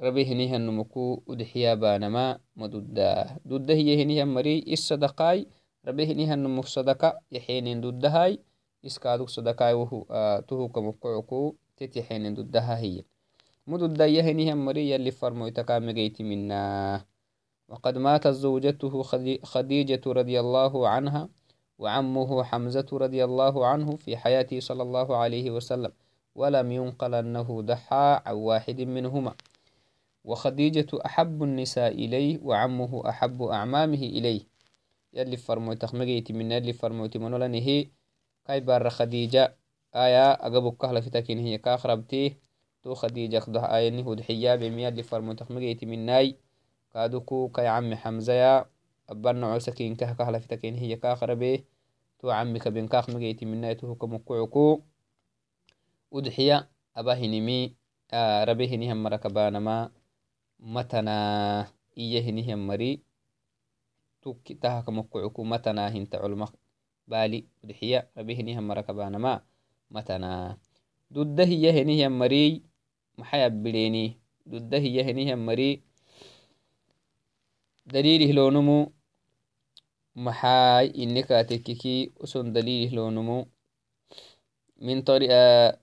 ربيه 0.00 0.34
نيها 0.34 0.58
نمكو 0.58 1.22
ودحيا 1.26 1.74
بانما 1.74 2.38
مدودا. 2.56 3.36
دودا 3.44 3.74
هي 3.74 4.02
هنيها 4.02 4.24
مري 4.24 4.64
الصدقاي 4.68 5.46
ربيه 5.86 6.12
نيها 6.12 6.36
نمك 6.36 6.64
صدقة 6.64 7.20
يحينين 7.32 7.80
دودهاي. 7.80 8.38
إسكادوك 8.86 9.28
صدقاي 9.28 9.72
وهو 9.72 10.04
آه 10.10 10.40
تهو 10.40 10.68
كمكوكو 10.68 11.54
تتحينين 11.76 12.34
دودها 12.34 12.78
هي. 12.78 13.02
مدد 13.66 14.00
يهنهم 14.00 14.64
مريا 14.64 14.96
اللي 14.96 15.10
فرمويتكا 15.10 15.78
مجيت 15.78 16.22
منا. 16.22 17.04
وقد 17.68 17.98
ماتت 17.98 18.28
زوجته 18.28 19.02
خديجة 19.42 20.00
رضي 20.06 20.40
الله 20.40 20.88
عنها 20.88 21.28
وعمه 21.78 22.42
حمزة 22.44 22.86
رضي 22.92 23.24
الله 23.24 23.66
عنه 23.66 23.96
في 23.96 24.16
حياته 24.16 24.60
صلى 24.60 24.82
الله 24.82 25.16
عليه 25.16 25.50
وسلم. 25.50 25.92
ولم 26.34 26.72
ينقل 26.72 27.14
أنه 27.14 27.62
ضحى 27.62 28.20
عن 28.26 28.34
واحد 28.34 28.80
منهما. 28.80 29.34
وخديجة 30.24 30.86
أحب 31.06 31.42
النساء 31.42 31.92
إليه 31.92 32.38
وعمه 32.42 33.08
أحب 33.08 33.42
أعمامه 33.42 33.98
إليه. 33.98 34.40
يلي 35.12 35.36
فرمويتك 35.36 35.94
مجيت 35.94 36.32
منا 36.32 36.56
يلي 36.56 36.72
فرمويت 36.72 37.16
منولنه 37.16 37.86
كاي 38.46 38.60
بار 38.60 38.90
خديجة؟ 38.90 39.56
آية 39.94 40.32
أقبو 40.32 40.72
كهلا 40.72 41.00
في 41.00 41.10
تكين 41.10 41.38
هي 41.38 41.58
كاخربتيه 41.58 42.40
تو 42.82 42.94
خديجة 42.94 43.38
خده 43.38 43.76
آيني 43.76 44.02
هود 44.04 44.20
حياب 44.20 44.62
مياد 44.62 44.98
لفرمو 44.98 45.32
تخمجيتي 45.32 45.86
من 45.86 46.06
ناي. 46.06 46.38
كادوكو 46.94 47.48
كي 47.48 47.66
عمي 47.66 47.96
حمزة 47.96 48.66
أبان 49.08 49.44
عوسكين 49.44 49.96
كه 49.96 50.12
كهلا 50.12 50.38
في 50.38 50.48
تكين 50.48 50.74
هي 50.74 50.96
كاخربي. 50.96 51.64
تو 52.18 52.30
عمي 52.30 52.58
كبين 52.58 52.88
كاخ 52.88 53.10
مجيتي 53.10 53.44
من 53.46 53.60
ناي 53.60 53.74
تو 53.74 53.94
كمكوعكو 53.94 54.82
ودحيا 56.10 56.68
أباهنمي 56.96 57.74
آه 58.12 58.44
ربيهنهم 58.44 59.02
مركبانما. 59.02 59.90
matana 60.58 61.16
iya 61.94 62.20
hinihian 62.20 62.58
mari 62.58 63.02
tukki 64.22 64.54
tahakamokkucuku 64.54 65.40
matanaa 65.46 65.88
hinta 65.94 66.18
culma 66.18 66.50
baali 67.06 67.48
udxiya 67.64 68.10
rabi 68.16 68.34
hinihan 68.34 68.64
marakabanama 68.66 69.40
matana 69.90 70.58
dudda 71.10 71.44
hiya 71.48 71.72
henihian 71.72 72.12
marii 72.12 72.62
maxayabbideeni 73.16 74.20
dudda 74.44 74.78
hiya 74.78 75.02
henihian 75.08 75.40
marii 75.40 75.80
dalilihlonumu 77.88 78.92
maxay 80.18 80.86
inekatekiki 80.92 82.12
uson 82.20 82.52
dalilihlonumu 82.52 83.48
min 84.84 85.00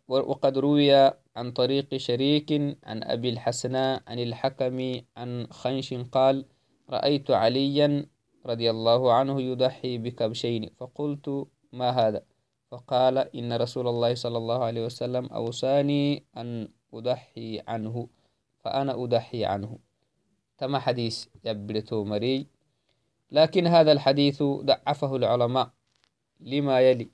waqad 0.07 0.55
ruwiya 0.61 1.17
عن 1.35 1.51
طريق 1.51 1.97
شريك 1.97 2.51
عن 2.83 3.03
أبي 3.03 3.29
الحسناء 3.29 4.03
عن 4.07 4.19
الحكم 4.19 5.01
عن 5.17 5.47
خنش 5.51 5.93
قال 5.93 6.45
رأيت 6.89 7.31
عليا 7.31 8.05
رضي 8.45 8.69
الله 8.69 9.13
عنه 9.13 9.41
يضحي 9.41 9.97
بكبشين 9.97 10.69
فقلت 10.77 11.47
ما 11.73 11.89
هذا؟ 11.89 12.23
فقال 12.71 13.17
إن 13.17 13.53
رسول 13.53 13.87
الله 13.87 14.15
صلى 14.15 14.37
الله 14.37 14.63
عليه 14.63 14.85
وسلم 14.85 15.25
أوصاني 15.25 16.23
أن 16.37 16.67
أضحي 16.93 17.61
عنه 17.67 18.07
فأنا 18.59 19.03
أضحي 19.03 19.45
عنه 19.45 19.79
تم 20.57 20.77
حديث 20.77 21.25
يبرتو 21.45 22.03
مري. 22.03 22.47
لكن 23.31 23.67
هذا 23.67 23.91
الحديث 23.91 24.43
ضعفه 24.43 25.15
العلماء 25.15 25.69
لما 26.39 26.81
يلي؟ 26.81 27.09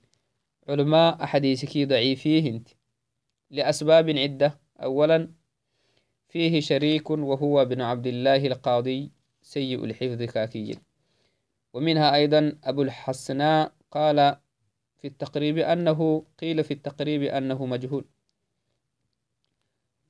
علماء 0.70 1.24
أحاديثك 1.24 1.78
ضعيفيه 1.78 2.50
انت. 2.50 2.70
لأسباب 3.52 4.10
عدة. 4.10 4.60
أولا 4.84 5.32
فيه 6.30 6.60
شريك 6.60 7.10
وهو 7.10 7.66
بن 7.66 7.82
عبد 7.82 8.08
الله 8.08 8.48
القاضي 8.48 9.12
سيء 9.42 9.86
الحفظ 9.86 10.24
كاكي 10.24 10.80
ومنها 11.74 12.16
أيضا 12.16 12.58
أبو 12.64 12.82
الحسناء 12.82 13.72
قال 13.92 14.36
في 15.02 15.08
التقريب 15.08 15.58
أنه 15.58 16.26
قيل 16.40 16.64
في 16.64 16.74
التقريب 16.74 17.24
أنه 17.24 17.66
مجهول. 17.66 18.06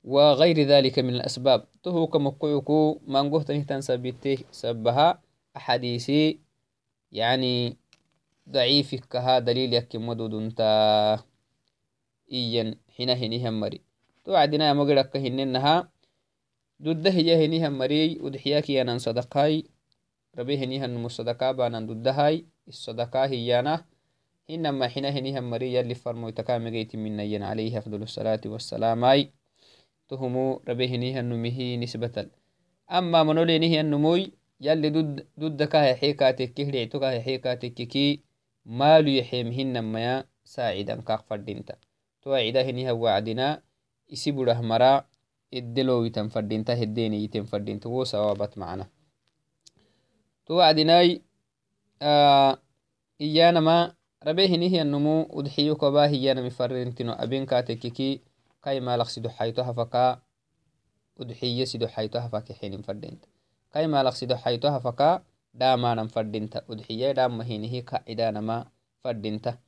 وغير 0.04 0.58
ذلك 0.62 0.98
من 0.98 1.14
الأسباب. 1.14 1.66
تهو 1.82 2.06
كمقعكو 2.06 3.00
ما 3.06 3.22
نقوه 3.22 3.42
تنهتان 3.42 3.80
سبته 3.80 4.38
سبها 4.50 5.22
أحاديثي 5.56 6.40
يعني 7.12 7.76
ضعيف 8.48 8.94
كها 8.94 9.38
دليل 9.38 9.74
يكي 9.74 9.98
مدود 9.98 10.34
انت 12.32 12.38
إيا 12.38 12.74
حين 12.96 13.10
هنيهم 13.10 13.60
مري 13.60 13.80
توعدنا 14.24 14.68
يا 14.68 14.72
مقرق 14.72 15.16
هننها 15.16 15.92
ضد 16.82 17.06
هي 17.06 17.46
هنيهم 17.46 17.78
مري 17.78 18.18
ودحياكي 18.20 18.82
أنا 18.82 18.98
صدقاي 18.98 19.64
ربي 20.38 20.58
هنيها 20.58 20.84
المصدقاء 20.84 21.52
بانا 21.52 21.80
ضدهاي 21.80 22.46
الصدقاء 22.68 23.28
هيانا 23.28 23.84
إنما 24.50 24.88
حين 24.88 25.04
هنيهم 25.04 25.50
مري 25.50 25.74
يلي 25.74 25.94
فرمو 25.94 26.30
تكامغيت 26.30 26.96
من 26.96 27.16
نين 27.16 27.42
عليه 27.42 27.78
أفضل 27.78 28.02
الصلاة 28.02 28.40
والسلام 28.46 29.04
أي 29.04 29.32
تهمو 30.08 30.62
ربي 30.68 30.88
هنيها 30.88 31.20
النمه 31.20 31.76
نسبة 31.76 32.26
أما 32.90 33.22
منولي 33.22 33.58
نهي 33.58 33.80
النموي 33.80 34.32
يلي 34.60 34.90
towacidaheniha 42.22 42.94
wacdina 42.94 43.62
isi 44.06 44.32
budah 44.32 44.62
mara 44.62 45.04
eddelowitan 45.50 46.30
fadinta 46.30 46.74
heddeniyiten 46.74 47.44
fadinta 47.46 47.88
wo 47.88 48.04
sawabat 48.04 48.56
macana 48.56 48.86
towacdinai 50.46 51.22
iyanama 53.26 53.94
rabe 54.20 54.46
hinihiyanumu 54.46 55.22
udxiyo 55.38 55.76
koba 55.76 56.06
hiyanami 56.06 56.50
farintino 56.50 57.12
abinkatekiki 57.22 58.22
kaimalak 58.60 59.10
sidoxayto 59.10 59.62
hafaka 59.62 60.20
udxiye 61.18 61.66
sidoxayto 61.66 62.20
hafake 62.20 62.52
henin 62.60 62.82
fadinta. 62.82 63.28
Kaimalak 63.72 64.14
sidoxayto 64.16 64.70
hafaka 64.70 65.22
dhaamanan 65.54 66.08
fadinta 66.08 66.62
udxiye 66.68 67.12
dhaama 67.12 67.44
hinihi 67.44 67.82
kacidanama 67.82 68.66
fadinta 69.02 69.58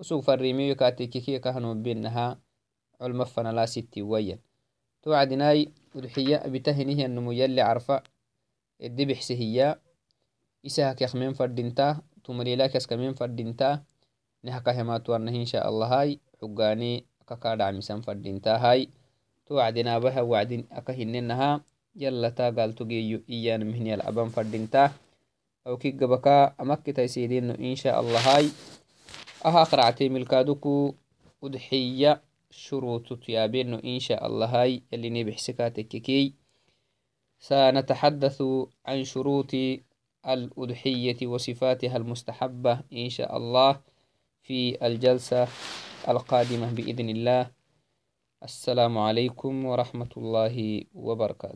usug 0.00 0.22
farimiyo 0.26 0.74
katekikya 0.74 1.38
kahanobenaha 1.40 2.36
culma 2.98 3.24
fanalasittwayan 3.24 4.38
towacdinai 5.02 5.70
udxiya 5.94 6.42
abitahinihyanmu 6.42 7.30
yali 7.32 7.60
carfa 7.60 8.02
edebexse 8.80 9.34
hiya 9.34 9.78
isahakakmen 10.64 11.36
fadinta 11.36 12.02
tumalilakyaskamen 12.24 13.14
fadinta 13.14 13.84
nehakahematuwanahi 14.42 15.44
insha 15.44 15.62
allahai 15.62 16.18
xugani 16.40 17.04
akakadhacmisan 17.22 18.02
fadintahai 18.02 18.88
towacdinabaha 19.44 20.24
wacdin 20.24 20.64
akahinenaha 20.72 21.60
yalatagaltogeyo 21.94 23.22
iyan 23.28 23.62
mihnyal 23.64 24.02
fadinta 24.32 24.92
awkigabaka 25.64 26.58
amakitaisidenno 26.58 27.56
insha 27.56 27.96
allahai 27.96 28.50
تيسيدين 33.12 33.74
إن 33.84 33.98
شاء 34.00 34.26
الله 34.26 34.46
هاي 34.46 34.82
اللي 34.92 35.10
نبحسكاتككي 35.10 36.34
سنتحدث 37.38 38.42
عن 38.86 39.04
شروط 39.04 39.52
الأضحية 40.28 41.26
وصفاتها 41.26 41.96
المستحبة 41.96 42.80
إن 42.92 43.08
شاء 43.08 43.36
الله 43.36 43.80
في 44.42 44.86
الجلسة 44.86 45.48
القادمة 46.08 46.72
بإذن 46.72 47.08
الله. 47.08 47.50
السلام 48.42 48.98
عليكم 48.98 49.64
ورحمة 49.64 50.12
الله 50.16 50.84
وبركاته. 50.94 51.52